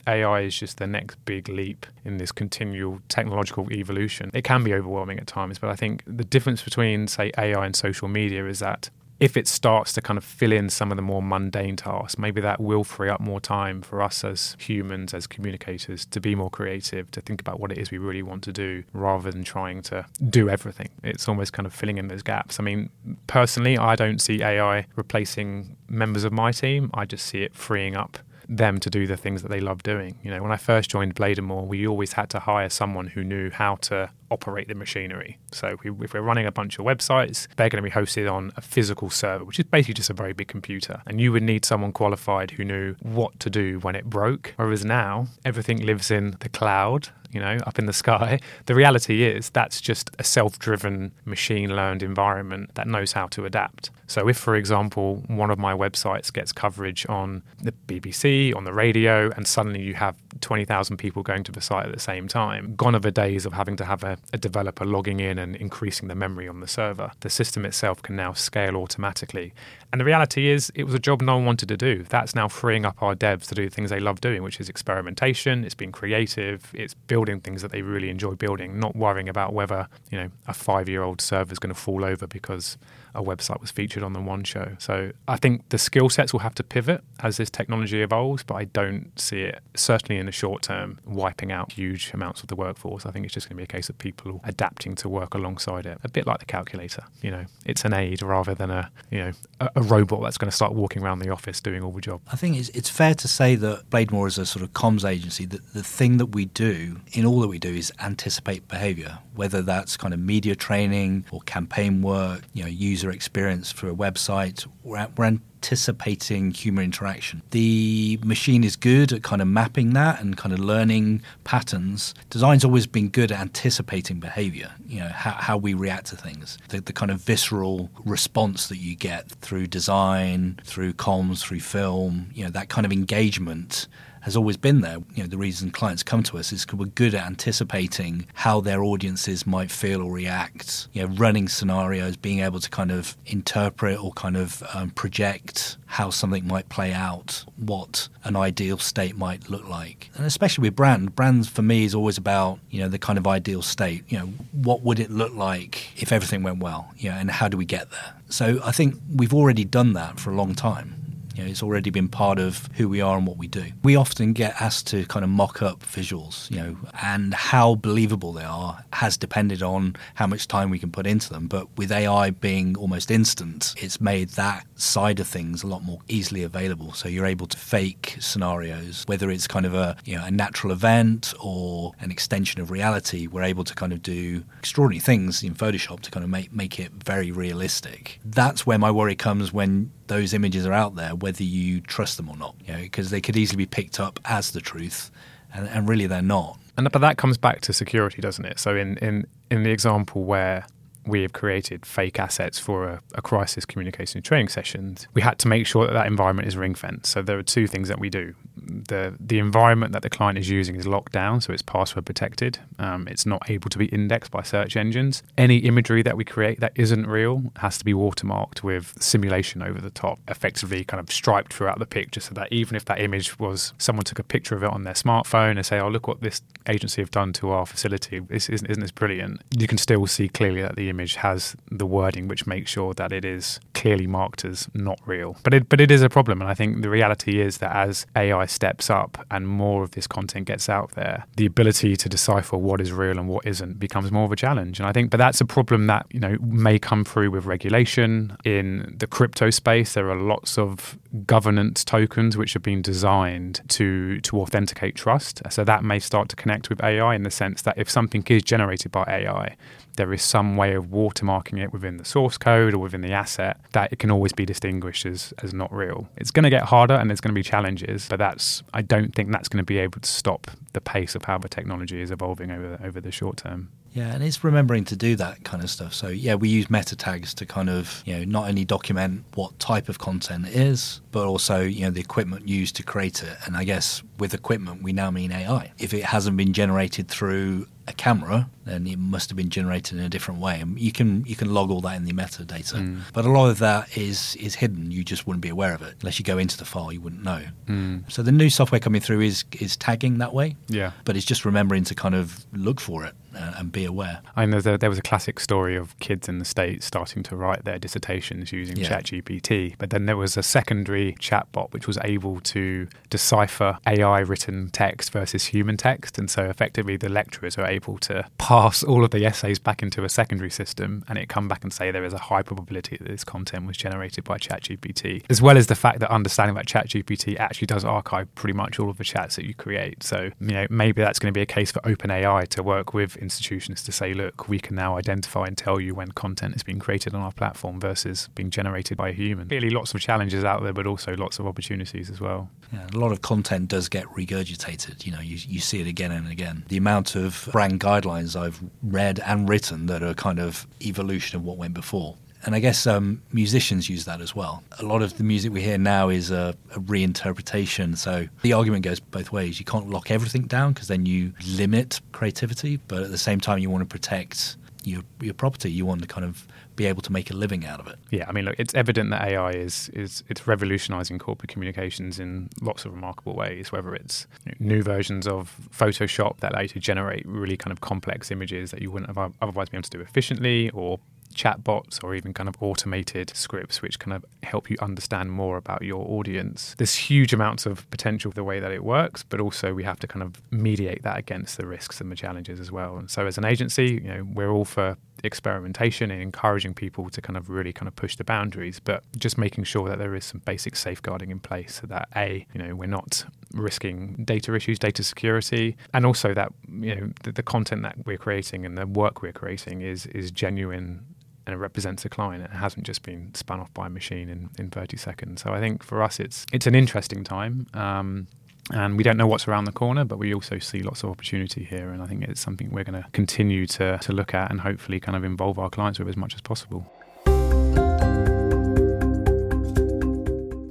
AI 0.07 0.41
is 0.41 0.59
just 0.59 0.79
the 0.79 0.87
next 0.87 1.17
big 1.25 1.49
leap 1.49 1.87
in 2.05 2.19
this 2.19 2.31
continual 2.31 3.01
technological 3.09 3.71
evolution. 3.73 4.31
It 4.35 4.45
can 4.45 4.63
be 4.63 4.75
overwhelming 4.75 5.19
at 5.19 5.27
times, 5.27 5.59
but 5.59 5.71
I 5.71 5.77
think 5.77 6.03
the 6.07 6.25
difference 6.25 6.63
between, 6.63 7.09
say, 7.09 7.31
AI 7.39 7.65
and 7.65 7.75
social 7.75 8.09
media 8.09 8.47
is 8.47 8.59
that 8.59 8.91
if 9.21 9.37
it 9.37 9.47
starts 9.47 9.93
to 9.93 10.03
kind 10.03 10.19
of 10.19 10.25
fill 10.25 10.53
in 10.53 10.69
some 10.69 10.91
of 10.91 10.97
the 10.97 11.03
more 11.03 11.23
mundane 11.23 11.77
tasks, 11.77 12.19
maybe 12.19 12.41
that 12.41 12.61
will 12.61 12.85
free 12.85 13.09
up 13.09 13.21
more 13.21 13.41
time 13.41 13.81
for 13.81 14.03
us 14.03 14.25
as 14.25 14.57
humans, 14.59 15.15
as 15.15 15.27
communicators, 15.27 16.05
to 16.07 16.21
be 16.21 16.35
more 16.35 16.51
creative, 16.51 17.11
to 17.13 17.21
think 17.21 17.41
about 17.41 17.61
what 17.61 17.71
it 17.71 17.79
is 17.79 17.91
we 17.91 17.99
really 17.99 18.23
want 18.23 18.43
to 18.45 18.53
do 18.53 18.83
rather 18.93 19.31
than 19.31 19.45
trying 19.45 19.83
to 19.83 20.05
do 20.29 20.49
everything. 20.49 20.89
It's 21.03 21.29
almost 21.29 21.53
kind 21.53 21.67
of 21.67 21.73
filling 21.73 21.99
in 21.99 22.09
those 22.09 22.23
gaps. 22.23 22.59
I 22.59 22.65
mean, 22.65 22.91
personally, 23.27 23.79
I 23.79 23.95
don't 23.95 24.21
see 24.21 24.43
AI 24.43 24.87
replacing 24.97 25.77
members 25.89 26.25
of 26.25 26.33
my 26.33 26.51
team, 26.51 26.91
I 26.93 27.05
just 27.05 27.27
see 27.27 27.43
it 27.43 27.55
freeing 27.55 27.97
up 27.97 28.19
them 28.49 28.79
to 28.81 28.91
do 28.91 29.07
the 29.07 29.17
things 29.17 29.43
that 29.43 29.51
they 29.51 29.61
love 29.61 29.83
doing. 29.83 30.19
You 30.23 30.31
know, 30.31 30.43
when 30.43 30.53
I 30.53 30.57
first 30.57 30.91
joined 30.91 31.15
Bladonmore, 31.15 31.67
we 31.67 31.87
always 31.87 32.13
had 32.13 32.31
to 32.31 32.41
hire 32.41 32.69
someone 32.69 33.09
who 33.09 33.25
knew 33.25 33.51
how 33.51 33.77
to 33.77 34.11
operate 34.31 34.69
the 34.69 34.75
machinery. 34.75 35.39
So 35.53 35.69
if, 35.69 35.85
we, 35.85 36.05
if 36.05 36.15
we're 36.15 36.21
running 36.21 36.47
a 36.47 36.53
bunch 36.53 36.79
of 36.79 36.85
websites, 36.85 37.47
they're 37.57 37.69
going 37.69 37.83
to 37.83 37.89
be 37.89 37.95
hosted 37.95 38.31
on 38.31 38.53
a 38.57 38.61
physical 38.61 39.11
server, 39.11 39.45
which 39.45 39.59
is 39.59 39.65
basically 39.65 39.95
just 39.95 40.11
a 40.11 40.15
very 40.15 40.33
big 40.33 40.49
computer. 40.49 41.03
And 41.07 41.21
you 41.21 41.33
would 41.33 41.43
need 41.43 41.65
someone 41.65 41.93
qualified 41.93 42.53
who 42.53 42.65
knew 42.65 42.97
what 43.01 43.39
to 43.41 43.51
do 43.51 43.79
when 43.81 43.95
it 43.95 44.05
broke. 44.05 44.55
Whereas 44.57 44.85
now, 44.85 45.29
everything 45.45 45.85
lives 45.85 46.11
in 46.11 46.37
the 46.41 46.49
cloud 46.49 47.09
you 47.35 47.41
know, 47.41 47.59
up 47.67 47.79
in 47.79 47.87
the 47.87 47.93
sky. 47.93 48.41
The 48.67 48.75
reality 48.75 49.25
is 49.25 49.51
that's 49.51 49.81
just 49.81 50.11
a 50.19 50.25
self 50.25 50.59
driven, 50.59 51.13
machine 51.25 51.75
learned 51.75 52.03
environment 52.03 52.75
that 52.77 52.87
knows 52.87 53.13
how 53.13 53.27
to 53.29 53.45
adapt. 53.45 53.91
So, 54.07 54.29
if, 54.29 54.37
for 54.37 54.55
example, 54.55 55.23
one 55.27 55.51
of 55.51 55.59
my 55.59 55.75
websites 55.75 56.33
gets 56.33 56.53
coverage 56.53 57.05
on 57.09 57.43
the 57.61 57.73
BBC, 57.89 58.55
on 58.55 58.65
the 58.65 58.73
radio, 58.73 59.31
and 59.33 59.47
suddenly 59.47 59.83
you 59.83 59.95
have 59.95 60.17
20,000 60.41 60.97
people 60.97 61.23
going 61.23 61.43
to 61.45 61.53
the 61.53 61.61
site 61.61 61.87
at 61.87 61.93
the 61.93 62.01
same 62.01 62.29
time, 62.29 62.75
gone 62.77 62.95
are 62.95 63.01
the 63.01 63.11
days 63.11 63.47
of 63.47 63.55
having 63.55 63.77
to 63.77 63.85
have 63.85 64.05
a, 64.05 64.19
a 64.33 64.39
developer 64.39 64.85
logging 64.85 65.21
in 65.21 65.39
and 65.39 65.57
increasing 65.57 66.09
the 66.09 66.15
memory 66.15 66.47
on 66.47 66.61
the 66.61 66.69
server. 66.69 67.11
The 67.21 67.31
system 67.31 67.65
itself 67.65 68.03
can 68.03 68.15
now 68.15 68.33
scale 68.33 68.77
automatically. 68.77 69.53
And 69.95 70.01
the 70.01 70.05
reality 70.05 70.49
is, 70.49 70.73
it 70.75 70.83
was 70.83 70.95
a 70.95 70.99
job 70.99 71.23
no 71.23 71.37
one 71.37 71.45
wanted 71.45 71.69
to 71.69 71.77
do. 71.77 72.03
That's 72.03 72.35
now 72.35 72.49
freeing 72.49 72.85
up 72.85 73.01
our 73.01 73.15
devs 73.15 73.47
to 73.47 73.55
do 73.55 73.69
things 73.69 73.91
they 73.91 74.01
love 74.01 74.21
doing, 74.21 74.43
which 74.43 74.59
is 74.59 74.69
experimentation, 74.69 75.63
it's 75.63 75.77
being 75.77 75.93
creative, 75.93 76.69
it's 76.75 76.95
building 76.95 77.39
things 77.39 77.63
that 77.63 77.71
they 77.71 77.83
really 77.83 78.11
enjoy 78.11 78.35
building, 78.35 78.81
not 78.81 78.97
worrying 78.97 79.29
about 79.29 79.53
whether, 79.53 79.87
you 80.11 80.19
know, 80.19 80.31
a 80.49 80.53
five 80.53 80.89
year 80.89 81.05
old 81.05 81.21
server 81.21 81.53
is 81.53 81.61
going 81.61 81.73
to 81.73 81.81
fall 81.81 82.05
over 82.05 82.27
because 82.27 82.77
a 83.15 83.23
website 83.23 83.61
was 83.61 83.71
featured 83.71 84.03
on 84.03 84.13
the 84.13 84.21
one 84.21 84.43
show. 84.43 84.73
So 84.79 85.13
I 85.29 85.37
think 85.37 85.69
the 85.69 85.79
skill 85.79 86.09
sets 86.09 86.33
will 86.33 86.41
have 86.41 86.55
to 86.57 86.65
pivot 86.65 87.03
as 87.21 87.37
this 87.37 87.49
technology 87.49 88.03
evolves, 88.03 88.43
but 88.43 88.57
I 88.57 88.65
don't 88.65 89.13
see 89.19 89.43
it, 89.43 89.61
certainly 89.77 90.19
in 90.19 90.27
the 90.27 90.33
short 90.33 90.63
term, 90.63 90.99
wiping 91.07 91.53
out 91.53 91.73
huge 91.73 92.11
amounts 92.13 92.43
of 92.43 92.49
the 92.49 92.57
workforce. 92.57 93.07
I 93.07 93.13
think 93.13 93.25
it's 93.25 93.35
just 93.35 93.49
going 93.49 93.57
to 93.57 93.61
be 93.61 93.65
a 93.65 93.67
case 93.69 93.89
of 93.89 93.97
people 93.99 94.41
adapting 94.43 94.97
to 94.97 95.09
work 95.09 95.35
alongside 95.35 95.87
it, 95.87 95.99
a 96.03 96.09
bit 96.09 96.27
like 96.27 96.41
the 96.41 96.45
calculator. 96.45 97.05
You 97.23 97.31
know, 97.31 97.45
it's 97.65 97.85
an 97.85 97.95
aid 97.95 98.23
rather 98.23 98.55
than 98.55 98.71
a, 98.71 98.91
you 99.11 99.19
know, 99.19 99.33
a, 99.61 99.71
a 99.77 99.83
robot 99.85 100.23
that's 100.23 100.39
going 100.39 100.51
to 100.51 100.55
start 100.55 100.75
walking 100.75 101.03
around 101.03 101.21
the 101.21 101.31
office 101.31 101.61
doing 101.61 101.83
all 101.83 101.93
the 101.93 102.01
job. 102.01 102.21
I 102.33 102.37
think 102.37 102.57
it's, 102.57 102.69
it's 102.71 102.91
fair 102.91 103.15
to 103.15 103.29
say 103.29 103.55
that 103.57 103.91
Bladonmore 103.91 104.27
is 104.27 104.39
a 104.39 104.47
sort 104.47 104.63
of 104.63 104.73
comms 104.73 105.09
agency, 105.09 105.45
that 105.47 105.73
the 105.73 105.83
thing 105.83 106.17
that 106.19 106.27
we 106.27 106.47
do 106.47 107.01
in 107.13 107.25
all 107.27 107.41
that 107.41 107.49
we 107.49 107.59
do 107.59 107.75
is 107.75 107.93
anticipate 108.01 108.67
behavior, 108.69 109.19
whether 109.35 109.63
that's 109.63 109.97
kind 109.97 110.15
of 110.15 110.21
media 110.21 110.55
training 110.57 111.25
or 111.31 111.41
campaign 111.43 112.03
work, 112.03 112.43
you 112.53 112.63
know, 112.63 112.69
user 112.69 113.11
experience 113.11 113.71
for 113.71 113.89
a 113.89 113.95
website. 113.95 114.67
We're, 114.83 115.09
we're 115.17 115.39
anticipating 115.65 116.51
human 116.51 116.85
interaction. 116.85 117.41
The 117.51 118.19
machine 118.23 118.65
is 118.65 118.77
good 118.77 119.15
at 119.15 119.23
kind 119.23 119.41
of 119.41 119.49
mapping 119.49 119.95
that 119.95 120.21
and 120.21 120.37
kind 120.37 120.53
of 120.53 120.59
learning 120.59 121.23
patterns. 121.45 122.13
Design's 122.29 122.67
always 122.67 122.87
been 122.87 123.09
good 123.09 123.33
at 123.33 123.41
anticipating 123.41 124.21
behavior, 124.21 124.73
you 124.87 125.01
know, 125.01 125.09
how, 125.09 125.31
how 125.31 125.57
we 125.57 125.73
react 125.73 126.09
to 126.09 126.17
things. 126.17 126.59
The, 126.69 126.83
the 126.83 126.93
kind 126.93 127.11
of 127.11 127.23
visceral 127.23 127.91
response 128.05 128.69
that 128.69 128.77
you 128.77 128.95
get 128.95 129.31
through 129.31 129.69
design, 129.69 130.61
through 130.65 130.93
comms, 130.93 131.41
through 131.41 131.61
film, 131.61 132.29
you 132.35 132.45
know, 132.45 132.51
that 132.51 132.69
kind 132.69 132.85
of 132.85 132.93
engagement 132.93 133.89
has 134.25 134.37
always 134.37 134.57
been 134.57 134.81
there. 134.81 134.99
You 135.15 135.23
know, 135.23 135.29
the 135.29 135.37
reason 135.37 135.71
clients 135.71 136.03
come 136.03 136.23
to 136.25 136.39
us 136.39 136.51
is 136.51 136.65
because 136.65 136.79
we're 136.79 136.87
good 136.87 137.15
at 137.15 137.27
anticipating 137.27 138.27
how 138.33 138.61
their 138.61 138.83
audiences 138.83 139.47
might 139.47 139.71
feel 139.71 140.01
or 140.03 140.11
react. 140.11 140.89
You 140.95 141.07
know, 141.07 141.15
running 141.15 141.47
scenarios, 141.47 142.17
being 142.17 142.41
able 142.41 142.59
to 142.61 142.71
kind 142.71 142.91
of 142.91 143.19
interpret 143.27 144.03
or 144.03 144.13
kind 144.13 144.39
of 144.39 144.63
um, 144.73 144.91
project 144.91 145.77
how 145.87 146.09
something 146.11 146.47
might 146.49 146.69
play 146.71 146.93
out, 146.93 147.45
what 147.57 148.09
an 148.25 148.35
ideal 148.35 148.79
state 148.79 149.17
might 149.17 149.49
look 149.51 149.69
like. 149.69 150.11
And 150.17 150.25
especially 150.25 150.63
with 150.63 150.75
brand, 150.75 151.15
brands 151.15 151.47
for 151.49 151.63
me 151.63 151.85
is 151.85 151.95
always 151.95 152.17
about, 152.17 152.59
you 152.71 152.81
know, 152.81 152.89
the 152.89 152.99
kind 152.99 153.19
of 153.19 153.27
ideal 153.27 153.61
state. 153.63 154.05
You 154.09 154.19
know, 154.19 154.27
what 154.53 154.81
would 154.81 154.99
it 154.99 155.11
look 155.11 155.35
like 155.35 156.01
if 156.01 156.13
everything 156.13 156.43
went 156.43 156.61
well? 156.61 156.91
You 156.97 157.11
know, 157.11 157.17
and 157.17 157.31
how 157.31 157.49
do 157.49 157.57
we 157.59 157.67
get 157.67 157.91
there? 157.91 158.15
So 158.31 158.59
I 158.65 158.73
think 158.73 158.97
we've 159.15 159.35
already 159.35 159.65
done 159.65 159.93
that 159.93 160.19
for 160.19 160.31
a 160.31 160.35
long 160.35 160.55
time. 160.55 161.04
You 161.35 161.45
know, 161.45 161.51
it's 161.51 161.63
already 161.63 161.91
been 161.91 162.09
part 162.09 162.39
of 162.39 162.69
who 162.75 162.89
we 162.89 163.01
are 163.01 163.17
and 163.17 163.27
what 163.27 163.37
we 163.37 163.49
do. 163.49 163.65
We 163.83 163.97
often 163.97 164.33
get 164.33 164.61
asked 164.61 164.87
to 164.89 165.05
kind 165.07 165.25
of 165.25 165.31
mock 165.31 165.63
up 165.63 165.81
visuals, 165.81 166.51
you 166.51 166.59
know, 166.59 166.77
and 167.03 167.35
how 167.35 167.75
believable 167.75 168.33
they 168.33 168.45
are 168.45 168.85
has 168.93 169.17
depended 169.17 169.63
on 169.63 169.97
how 170.15 170.27
much 170.27 170.47
time 170.47 170.71
we 170.71 170.79
can 170.79 170.93
put 170.93 171.07
into 171.07 171.31
them. 171.31 171.49
But 171.49 171.77
with 171.77 171.91
AI 171.91 172.31
being 172.31 172.77
almost 172.77 173.11
instant, 173.11 173.75
it's 173.77 174.01
made 174.01 174.31
that 174.31 174.67
side 174.77 175.19
of 175.19 175.27
things 175.27 175.63
a 175.63 175.67
lot 175.67 175.83
more 175.83 175.99
easily 176.09 176.43
available. 176.43 176.93
So 176.93 177.09
you're 177.09 177.27
able 177.27 177.47
to 177.49 177.59
fake 177.59 178.17
scenarios, 178.21 179.05
whether 179.07 179.31
it's 179.31 179.47
kind 179.47 179.67
of 179.67 179.75
a 179.75 179.97
you 180.05 180.17
know 180.17 180.25
a 180.25 180.31
natural 180.31 180.73
event 180.73 181.35
or 181.41 181.93
an 182.01 182.11
extension 182.11 182.61
of 182.61 182.71
reality. 182.71 183.27
We're 183.27 183.43
able 183.43 183.65
to 183.65 183.75
kind 183.75 183.93
of 183.93 184.03
do 184.03 184.45
extraordinary 184.59 185.01
things 185.01 185.43
in 185.43 185.55
Photoshop 185.55 186.01
to 186.01 186.11
kind 186.11 186.23
of 186.23 186.31
make 186.31 186.53
make 186.53 186.79
it 186.79 186.93
very 186.93 187.33
realistic. 187.33 188.21
That's 188.25 188.67
where 188.67 188.79
my 188.79 188.91
worry 188.91 189.17
comes 189.17 189.53
when 189.53 189.91
those 190.07 190.35
images 190.35 190.67
are 190.67 190.73
out 190.73 190.95
there, 190.97 191.15
whether 191.15 191.43
you 191.43 191.81
trust 191.81 192.17
them 192.17 192.29
or 192.29 192.37
not, 192.37 192.55
you 192.65 192.73
know, 192.73 192.81
because 192.81 193.11
they 193.11 193.21
could 193.21 193.37
easily 193.37 193.57
be 193.57 193.67
picked 193.67 194.01
up 194.01 194.21
as 194.25 194.51
the 194.51 194.61
truth, 194.61 195.11
and, 195.53 195.69
and 195.69 195.89
really 195.89 196.07
they're 196.07 196.23
not. 196.23 196.59
And 196.77 196.91
but 196.91 197.01
that 197.01 197.17
comes 197.17 197.39
back 197.39 197.61
to 197.63 197.73
security, 197.73 198.21
doesn't 198.21 198.45
it? 198.45 198.59
So 198.59 198.77
in 198.77 198.97
in 198.99 199.27
in 199.51 199.63
the 199.63 199.71
example 199.71 200.25
where 200.25 200.67
we 201.07 201.23
have 201.23 201.33
created 201.33 201.85
fake 201.85 202.19
assets 202.19 202.59
for 202.59 202.89
a, 202.89 203.03
a, 203.15 203.21
crisis 203.21 203.67
communication 203.67 204.23
training 204.23 204.49
sessions, 204.49 205.07
we 205.13 205.21
had 205.21 205.39
to 205.39 205.49
make 205.49 205.67
sure 205.67 205.87
that 205.87 205.93
that 205.93 206.07
environment 206.07 206.49
is 206.49 206.57
ring 206.57 206.75
fenced. 206.75 207.13
So 207.13 207.21
there 207.21 207.39
are 207.39 207.43
two 207.43 207.67
things 207.67 207.89
that 207.89 208.01
we 208.01 208.09
do. 208.09 208.35
The 208.67 209.15
the 209.19 209.39
environment 209.39 209.93
that 209.93 210.03
the 210.03 210.11
client 210.11 210.39
is 210.39 210.49
using 210.49 210.77
is 210.77 210.87
locked 210.87 211.13
down, 211.13 211.41
so 211.41 211.53
it's 211.53 211.63
password 211.63 212.07
protected. 212.07 212.59
Um, 212.79 213.07
it's 213.09 213.27
not 213.27 213.49
able 213.51 213.71
to 213.71 213.79
be 213.79 213.87
indexed 213.87 214.31
by 214.31 214.43
search 214.43 214.77
engines. 214.77 215.23
Any 215.37 215.59
imagery 215.59 216.03
that 216.03 216.17
we 216.17 216.25
create 216.25 216.61
that 216.61 216.73
isn't 216.75 217.07
real 217.07 217.53
has 217.57 217.79
to 217.79 217.85
be 217.85 217.93
watermarked 217.93 218.63
with 218.63 218.95
simulation 219.01 219.63
over 219.63 219.81
the 219.81 219.91
top, 219.91 220.19
effectively 220.29 220.85
kind 220.85 221.01
of 221.01 221.13
striped 221.13 221.53
throughout 221.53 221.79
the 221.79 221.87
picture, 221.87 222.21
so 222.21 222.35
that 222.35 222.53
even 222.53 222.77
if 222.77 222.85
that 222.87 223.01
image 223.01 223.39
was 223.39 223.73
someone 223.79 224.05
took 224.05 224.19
a 224.19 224.25
picture 224.25 224.55
of 224.55 224.63
it 224.63 224.71
on 224.71 224.85
their 224.85 224.95
smartphone 224.95 225.57
and 225.57 225.67
say, 225.67 225.79
"Oh, 225.79 225.89
look 225.89 226.09
what 226.09 226.21
this 226.21 226.43
agency 226.67 227.03
have 227.03 227.11
done 227.11 227.33
to 227.35 227.51
our 227.51 227.67
facility," 227.67 228.19
this 228.19 228.49
isn't, 228.49 228.71
isn't 228.71 228.81
this 228.81 228.91
brilliant? 228.91 229.43
You 229.57 229.67
can 229.67 229.79
still 229.79 230.07
see 230.07 230.29
clearly 230.29 230.63
that 230.63 230.77
the 230.77 230.89
image 230.89 231.17
has 231.17 231.57
the 231.71 231.87
wording 231.87 232.29
which 232.29 232.47
makes 232.47 232.71
sure 232.71 232.95
that 232.95 233.13
it 233.13 233.25
is 233.25 233.61
clearly 233.75 234.07
marked 234.07 234.45
as 234.45 234.69
not 234.75 234.99
real. 235.07 235.37
But 235.43 235.55
it 235.55 235.69
but 235.69 235.81
it 235.81 235.91
is 235.91 236.03
a 236.03 236.09
problem, 236.09 236.41
and 236.41 236.51
I 236.51 236.55
think 236.55 236.83
the 236.83 236.91
reality 236.91 237.41
is 237.41 237.59
that 237.59 237.75
as 237.75 238.07
AI 238.17 238.47
steps 238.55 238.89
up 238.89 239.25
and 239.31 239.47
more 239.47 239.83
of 239.83 239.91
this 239.93 240.07
content 240.07 240.47
gets 240.47 240.69
out 240.69 240.93
there, 240.93 241.27
the 241.37 241.47
ability 241.47 241.97
to 241.97 242.09
decipher 242.09 242.57
what 242.57 242.81
is 242.81 242.93
real 242.93 243.19
and 243.19 243.29
what 243.29 243.47
isn't 243.47 243.79
becomes 243.79 244.11
more 244.13 244.25
of 244.25 244.33
a 244.33 244.37
challenge. 244.37 244.79
And 244.79 244.89
I 244.89 244.93
think, 244.93 245.11
but 245.11 245.19
that's 245.19 245.41
a 245.41 245.45
problem 245.45 245.87
that 245.89 246.07
you 246.11 246.21
know 246.21 246.37
may 246.41 246.79
come 246.79 247.05
through 247.05 247.31
with 247.31 247.45
regulation 247.45 248.37
in 248.45 248.95
the 248.99 249.07
crypto 249.07 249.51
space. 249.51 249.95
There 249.95 250.09
are 250.11 250.21
lots 250.21 250.57
of 250.59 250.99
governance 251.27 251.85
tokens 251.85 252.37
which 252.37 252.53
have 252.55 252.63
been 252.63 252.83
designed 252.83 253.61
to 253.69 254.21
to 254.21 254.41
authenticate 254.41 254.95
trust. 254.95 255.43
So 255.51 255.65
that 255.65 255.85
may 255.85 255.99
start 255.99 256.29
to 256.31 256.37
connect 256.37 256.71
with 256.71 256.83
AI 256.83 257.15
in 257.15 257.23
the 257.23 257.31
sense 257.31 257.63
that 257.63 257.77
if 257.77 257.91
something 257.91 258.23
is 258.29 258.43
generated 258.43 258.93
by 258.93 259.05
AI, 259.09 259.57
there 259.97 260.13
is 260.13 260.23
some 260.23 260.57
way 260.57 260.75
of 260.75 260.87
watermarking 260.87 261.63
it 261.63 261.73
within 261.73 261.97
the 261.97 262.05
source 262.05 262.39
code 262.39 262.75
or 262.75 262.79
within 262.79 263.01
the 263.01 263.13
asset 263.13 263.61
that 263.73 263.93
it 263.93 263.99
can 263.99 264.11
always 264.11 264.33
be 264.33 264.45
distinguished 264.45 265.07
as, 265.07 265.33
as 265.43 265.53
not 265.55 265.73
real. 265.73 266.09
It's 266.17 266.31
going 266.31 266.45
to 266.45 266.51
get 266.51 266.63
harder 266.63 266.95
and 266.95 267.09
there's 267.11 267.21
going 267.21 267.35
to 267.35 267.39
be 267.39 267.43
challenges, 267.43 268.07
but 268.09 268.19
that's 268.19 268.63
I 268.73 268.83
don't 268.83 269.15
think 269.15 269.33
that's 269.33 269.49
going 269.49 269.63
to 269.63 269.65
be 269.65 269.79
able 269.79 270.01
to 270.01 270.09
stop 270.09 270.51
the 270.73 270.81
pace 270.81 271.15
of 271.15 271.25
how 271.25 271.39
the 271.39 271.49
technology 271.49 272.01
is 272.01 272.11
evolving 272.11 272.51
over 272.51 272.79
over 272.85 273.01
the 273.01 273.13
short 273.13 273.37
term. 273.37 273.71
Yeah, 273.95 274.13
and 274.13 274.25
it's 274.25 274.43
remembering 274.43 274.85
to 274.87 274.97
do 274.97 275.15
that 275.17 275.45
kind 275.45 275.63
of 275.63 275.71
stuff. 275.71 275.95
So 275.95 276.09
yeah, 276.09 276.35
we 276.35 276.49
use 276.49 276.69
meta 276.69 276.97
tags 276.97 277.33
to 277.35 277.47
kind 277.47 277.71
of 277.71 278.03
you 278.05 278.19
know 278.19 278.25
not 278.25 278.49
only 278.49 278.65
document 278.65 279.25
what 279.35 279.59
type 279.61 279.89
of 279.89 279.99
content 279.99 280.49
it 280.49 280.55
is, 280.55 281.01
but 281.13 281.27
also 281.27 281.61
you 281.61 281.83
know 281.83 281.91
the 281.91 282.01
equipment 282.01 282.49
used 282.49 282.77
to 282.77 282.83
create 282.83 283.23
it. 283.23 283.37
And 283.47 283.57
I 283.57 283.63
guess 283.65 284.03
with 284.19 284.35
equipment 284.35 284.83
we 284.83 284.93
now 284.93 285.11
mean 285.11 285.31
AI. 285.31 285.73
If 285.79 285.95
it 285.95 286.05
hasn't 286.05 286.37
been 286.37 286.53
generated 286.53 287.09
through 287.09 287.69
a 287.87 287.93
camera, 287.93 288.49
then 288.65 288.87
it 288.87 288.99
must 288.99 289.29
have 289.29 289.37
been 289.37 289.51
generated 289.51 289.99
in 289.99 290.05
a 290.05 290.09
different 290.09 290.41
way. 290.41 290.59
And 290.59 290.79
you 290.79 290.91
can 290.91 291.25
you 291.25 291.37
can 291.37 291.55
log 291.55 291.71
all 291.71 291.81
that 291.83 291.97
in 291.97 292.05
the 292.05 292.13
metadata, 292.13 292.75
mm. 292.75 293.01
but 293.13 293.25
a 293.25 293.31
lot 293.31 293.49
of 293.49 293.61
that 293.61 293.97
is 293.97 294.35
is 294.37 294.57
hidden. 294.57 294.91
You 294.91 295.05
just 295.05 295.27
wouldn't 295.27 295.43
be 295.43 295.51
aware 295.51 295.73
of 295.73 295.83
it 295.83 295.95
unless 296.01 296.19
you 296.19 296.25
go 296.25 296.39
into 296.39 296.59
the 296.59 296.65
file. 296.65 296.93
You 296.93 297.01
wouldn't 297.01 297.23
know. 297.23 297.43
Mm. 297.67 298.11
So 298.11 298.25
the 298.25 298.33
new 298.33 298.51
software 298.51 298.81
coming 298.81 299.01
through 299.01 299.21
is 299.21 299.45
is 299.61 299.77
tagging 299.77 300.19
that 300.19 300.35
way. 300.35 300.57
Yeah, 300.69 300.93
but 301.05 301.17
it's 301.17 301.27
just 301.27 301.45
remembering 301.45 301.85
to 301.85 301.95
kind 301.95 302.17
of 302.17 302.45
look 302.53 302.81
for 302.81 303.05
it 303.05 303.15
Uh, 303.37 303.55
and 303.57 303.73
be 303.73 303.85
aware. 303.85 304.21
I 304.37 304.47
know 304.47 304.61
there, 304.61 304.79
there 304.79 304.91
was 304.91 304.99
a 304.99 305.03
classic 305.03 305.41
story 305.41 305.77
of 305.77 305.99
kids 305.99 306.29
in 306.29 306.39
the 306.39 306.45
States 306.45 306.87
starting 306.87 307.23
to 307.25 307.37
write 307.37 307.65
their 307.65 307.79
dissertations 307.79 308.53
using 308.53 308.77
yeah. 308.77 308.89
ChatGPT, 308.89 309.75
but 309.79 309.91
then 309.91 310.07
there 310.07 310.17
was 310.17 310.37
a 310.37 310.43
secondary 310.43 311.15
chatbot 311.15 311.73
which 311.73 311.87
was 311.87 311.99
able 312.05 312.41
to 312.41 312.89
decipher 313.11 313.79
AI 313.87 314.21
written 314.21 314.71
text 314.71 315.11
versus 315.13 315.47
human 315.47 315.77
text. 315.77 316.19
And 316.19 316.31
so 316.31 316.45
effectively 316.45 316.97
the 316.97 317.09
lecturers 317.09 317.59
are 317.59 317.67
able 317.67 317.99
to 317.99 318.25
pass 318.39 318.83
all 318.83 319.05
of 319.05 319.11
the 319.11 319.25
essays 319.25 319.59
back 319.59 319.83
into 319.83 320.05
a 320.05 320.09
secondary 320.09 320.51
system 320.51 321.05
and 321.09 321.19
it 321.19 321.29
come 321.29 321.49
back 321.49 321.65
and 321.65 321.73
say 321.73 321.91
there 321.91 322.05
is 322.05 322.13
a 322.13 322.19
high 322.19 322.43
probability 322.43 322.97
that 322.97 323.09
this 323.09 323.25
content 323.25 323.67
was 323.67 323.77
generated 323.77 324.25
by 324.25 324.39
ChatGPT, 324.39 325.25
as 325.29 325.43
well 325.43 325.57
as 325.57 325.67
the 325.67 325.75
fact 325.75 326.01
that 326.01 326.11
understanding 326.11 326.55
that 326.55 326.67
ChatGPT 326.67 327.39
actually 327.39 327.67
does 327.67 327.85
archive 327.85 328.33
pretty 328.35 328.55
much 328.55 328.79
all 328.79 328.91
of 328.91 328.99
the 328.99 329.05
chats 329.05 329.37
that 329.37 329.45
you 329.45 329.55
create. 329.55 330.03
So, 330.03 330.31
you 330.41 330.53
know, 330.53 330.67
maybe 330.71 331.03
that's 331.03 331.19
going 331.19 331.33
to 331.33 331.37
be 331.37 331.43
a 331.43 331.47
case 331.47 331.73
for 331.73 331.81
OpenAI 331.81 332.49
to 332.49 332.63
work 332.63 332.95
with 332.95 333.17
institutions 333.25 333.83
to 333.83 333.93
say, 333.93 334.15
look, 334.15 334.49
we 334.49 334.59
can 334.59 334.77
now 334.77 334.97
identify 334.97 335.45
and 335.47 335.57
tell 335.59 335.81
you 335.81 335.95
when 335.95 336.13
content 336.13 336.55
is 336.55 336.63
being 336.63 336.79
created 336.79 337.15
on 337.15 337.21
our 337.21 337.33
platform 337.33 337.81
versus 337.81 338.29
being 338.35 338.51
generated 338.51 338.97
by 338.97 339.09
a 339.09 339.13
human. 339.13 339.49
Clearly, 339.49 339.71
lots 339.71 339.95
of 339.95 340.01
challenges 340.01 340.45
out 340.45 340.63
there, 340.63 340.73
but 340.73 340.87
also 340.87 341.17
lots 341.17 341.39
of 341.39 341.47
opportunities 341.47 342.11
as 342.11 342.21
well. 342.21 342.51
Yeah, 342.73 342.87
a 342.95 342.99
lot 342.99 343.13
of 343.13 343.23
content 343.23 343.69
does 343.69 343.89
get 343.89 344.05
regurgitated. 344.21 345.05
You 345.05 345.13
know, 345.13 345.21
you, 345.21 345.39
you 345.49 345.61
see 345.61 345.81
it 345.81 345.89
again 345.89 346.13
and 346.13 346.31
again. 346.31 346.65
The 346.69 346.77
amount 346.77 347.17
of 347.17 347.49
brand 347.51 347.81
guidelines 347.81 348.39
I've 348.41 348.63
read 348.83 349.21
and 349.21 349.49
written 349.49 349.87
that 349.87 350.03
are 350.03 350.15
kind 350.15 350.39
of 350.39 350.67
evolution 350.81 351.37
of 351.37 351.45
what 351.45 351.57
went 351.57 351.75
before 351.75 352.17
and 352.45 352.55
I 352.55 352.61
guess 352.61 352.87
um, 352.87 353.23
musicians 353.33 353.89
use 353.89 354.05
that 354.05 354.21
as 354.21 354.35
well. 354.35 354.63
A 354.79 354.85
lot 354.85 355.03
of 355.03 355.17
the 355.17 355.25
music 355.25 355.53
we 355.53 355.63
hear 355.63 355.79
now 355.79 356.09
is 356.09 356.31
a, 356.31 356.55
a 356.75 356.81
reinterpretation. 356.81 357.97
So 357.97 358.29
the 358.43 358.53
argument 358.53 358.85
goes 358.85 359.01
both 359.01 359.33
ways. 359.33 359.59
You 359.59 359.65
can't 359.65 359.89
lock 359.89 360.11
everything 360.11 360.43
down 360.43 360.73
because 360.73 360.89
then 360.89 361.07
you 361.07 361.33
limit 361.47 362.01
creativity, 362.13 362.81
but 362.89 363.03
at 363.03 363.11
the 363.11 363.19
same 363.19 363.41
time, 363.41 363.59
you 363.59 363.71
want 363.71 363.83
to 363.83 363.93
protect 363.93 364.57
your 364.87 365.03
your 365.21 365.35
property. 365.35 365.71
You 365.71 365.87
want 365.87 366.03
to 366.03 366.09
kind 366.09 366.25
of 366.25 366.47
be 366.77 366.87
able 366.87 367.03
to 367.03 367.13
make 367.13 367.31
a 367.31 367.35
living 367.35 367.65
out 367.65 367.81
of 367.81 367.87
it. 367.87 367.97
Yeah, 368.11 368.27
I 368.29 368.33
mean, 368.33 368.45
look, 368.45 368.57
it's 368.59 368.75
evident 368.75 369.11
that 369.11 369.23
AI 369.23 369.51
is 369.51 369.89
is 369.91 370.23
it's 370.29 370.47
revolutionising 370.47 371.19
corporate 371.19 371.51
communications 371.51 372.19
in 372.19 372.49
lots 372.61 372.85
of 372.85 372.93
remarkable 372.93 373.35
ways. 373.35 373.73
Whether 373.73 373.95
it's 373.95 374.27
new 374.59 374.83
versions 374.83 375.27
of 375.27 375.57
Photoshop 375.71 376.39
that 376.41 376.53
allow 376.53 376.63
you 376.63 376.69
to 376.69 376.81
generate 376.81 377.25
really 377.27 377.57
kind 377.57 377.73
of 377.73 377.81
complex 377.81 378.31
images 378.31 378.71
that 378.71 378.83
you 378.83 378.91
wouldn't 378.91 379.15
have 379.15 379.33
otherwise 379.41 379.69
be 379.69 379.77
able 379.77 379.85
to 379.85 379.91
do 379.91 380.01
efficiently, 380.01 380.71
or 380.71 381.01
chatbots 381.35 382.03
or 382.03 382.15
even 382.15 382.33
kind 382.33 382.49
of 382.49 382.57
automated 382.61 383.33
scripts 383.35 383.83
which 383.83 383.99
kind 383.99 384.15
of 384.15 384.25
help 384.43 384.71
you 384.71 384.77
understand 384.81 385.31
more 385.33 385.57
about 385.57 385.83
your 385.83 386.07
audience. 386.09 386.75
There's 386.79 386.95
huge 386.95 387.33
amounts 387.33 387.67
of 387.67 387.89
potential 387.91 388.33
the 388.33 388.45
way 388.45 388.61
that 388.61 388.73
it 388.73 388.85
works, 388.85 389.23
but 389.23 389.41
also 389.41 389.75
we 389.75 389.85
have 389.85 389.99
to 390.01 390.07
kind 390.07 390.23
of 390.23 390.41
mediate 390.51 391.03
that 391.03 391.19
against 391.19 391.57
the 391.57 391.67
risks 391.67 392.01
and 392.01 392.11
the 392.11 392.17
challenges 392.17 392.61
as 392.61 392.71
well. 392.71 392.97
And 392.97 393.11
so 393.11 393.27
as 393.27 393.39
an 393.39 393.45
agency, 393.45 394.01
you 394.03 394.09
know, 394.09 394.27
we're 394.33 394.51
all 394.51 394.65
for 394.65 394.97
experimentation 395.23 396.11
and 396.11 396.21
encouraging 396.21 396.75
people 396.75 397.09
to 397.11 397.21
kind 397.21 397.37
of 397.37 397.49
really 397.49 397.73
kind 397.73 397.89
of 397.89 397.97
push 397.97 398.17
the 398.17 398.25
boundaries, 398.25 398.81
but 398.81 399.03
just 399.17 399.39
making 399.39 399.65
sure 399.65 399.89
that 399.89 399.99
there 399.99 400.15
is 400.15 400.25
some 400.25 400.41
basic 400.45 400.77
safeguarding 400.77 401.31
in 401.31 401.41
place 401.41 401.81
so 401.81 401.87
that 401.87 402.09
a, 402.15 402.47
you 402.53 402.63
know, 402.63 402.75
we're 402.75 402.87
not 402.87 403.25
risking 403.55 404.25
data 404.25 404.55
issues, 404.55 404.79
data 404.79 405.03
security, 405.03 405.77
and 405.93 406.05
also 406.05 406.35
that 406.35 406.53
you 406.69 406.95
know 406.95 407.11
the, 407.23 407.33
the 407.33 407.43
content 407.43 407.83
that 407.83 407.97
we're 408.05 408.19
creating 408.19 408.67
and 408.67 408.77
the 408.77 408.87
work 408.87 409.23
we're 409.23 409.33
creating 409.33 409.81
is 409.81 410.07
is 410.07 410.31
genuine 410.31 411.05
and 411.47 411.55
it 411.55 411.59
represents 411.59 412.05
a 412.05 412.09
client. 412.09 412.45
It 412.45 412.51
hasn't 412.51 412.87
just 412.87 413.03
been 413.03 413.35
spun 413.35 413.61
off 413.61 413.73
by 413.75 413.87
a 413.87 413.91
machine 413.91 414.29
in, 414.29 414.51
in 414.59 414.71
30 414.71 414.97
seconds. 414.97 415.43
So 415.43 415.53
I 415.53 415.61
think 415.61 415.83
for 415.83 416.03
us, 416.03 416.21
it's 416.21 416.47
it's 416.53 416.67
an 416.67 416.75
interesting 416.75 417.25
time. 417.25 417.67
Um, 417.75 418.29
and 418.73 418.97
we 418.97 419.03
don't 419.03 419.19
know 419.19 419.27
what's 419.27 419.47
around 419.47 419.65
the 419.65 419.73
corner, 419.73 420.05
but 420.05 420.19
we 420.19 420.33
also 420.33 420.59
see 420.59 420.83
lots 420.83 421.03
of 421.03 421.11
opportunity 421.11 421.65
here. 421.65 421.91
And 421.91 422.03
I 422.03 422.07
think 422.07 422.25
it's 422.25 422.41
something 422.41 422.71
we're 422.71 422.85
going 422.85 423.03
to 423.03 423.09
continue 423.13 423.67
to, 423.67 423.99
to 423.99 424.13
look 424.13 424.33
at 424.33 424.51
and 424.51 424.61
hopefully 424.61 425.01
kind 425.01 425.17
of 425.17 425.25
involve 425.25 425.59
our 425.59 425.69
clients 425.69 425.99
with 425.99 426.09
as 426.09 426.17
much 426.17 426.35
as 426.35 426.41
possible. 426.41 426.91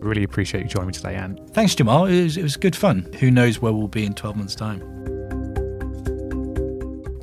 Really 0.02 0.24
appreciate 0.24 0.64
you 0.64 0.70
joining 0.70 0.88
me 0.88 0.94
today, 0.94 1.16
Anne. 1.16 1.40
Thanks, 1.52 1.76
Jamal. 1.76 2.06
It 2.06 2.24
was, 2.24 2.38
it 2.38 2.44
was 2.44 2.58
good 2.58 2.76
fun. 2.76 3.14
Who 3.20 3.30
knows 3.30 3.62
where 3.62 3.72
we'll 3.72 3.88
be 3.88 4.06
in 4.06 4.14
12 4.14 4.36
months' 4.36 4.56
time? 4.56 4.82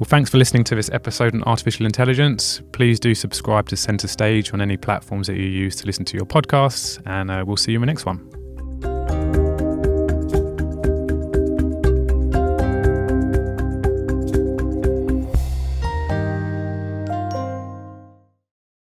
Well, 0.01 0.09
thanks 0.09 0.31
for 0.31 0.39
listening 0.39 0.65
to 0.65 0.75
this 0.75 0.89
episode 0.95 1.35
on 1.35 1.45
artificial 1.45 1.85
intelligence. 1.85 2.63
Please 2.73 2.99
do 2.99 3.15
subscribe 3.15 3.69
to 3.69 3.77
Centre 3.77 4.09
Stage 4.09 4.55
on 4.55 4.63
any 4.63 4.79
platforms 4.79 5.27
that 5.27 5.37
you 5.37 5.45
use 5.45 5.77
to 5.77 5.85
listen 5.85 6.07
to 6.07 6.17
your 6.17 6.25
podcasts, 6.25 6.99
and 7.05 7.31
uh, 7.31 7.45
we'll 7.47 7.59
see 7.59 7.73
you 7.73 7.77
in 7.77 7.83
the 7.83 7.87
next 7.87 8.07
one. 8.07 8.40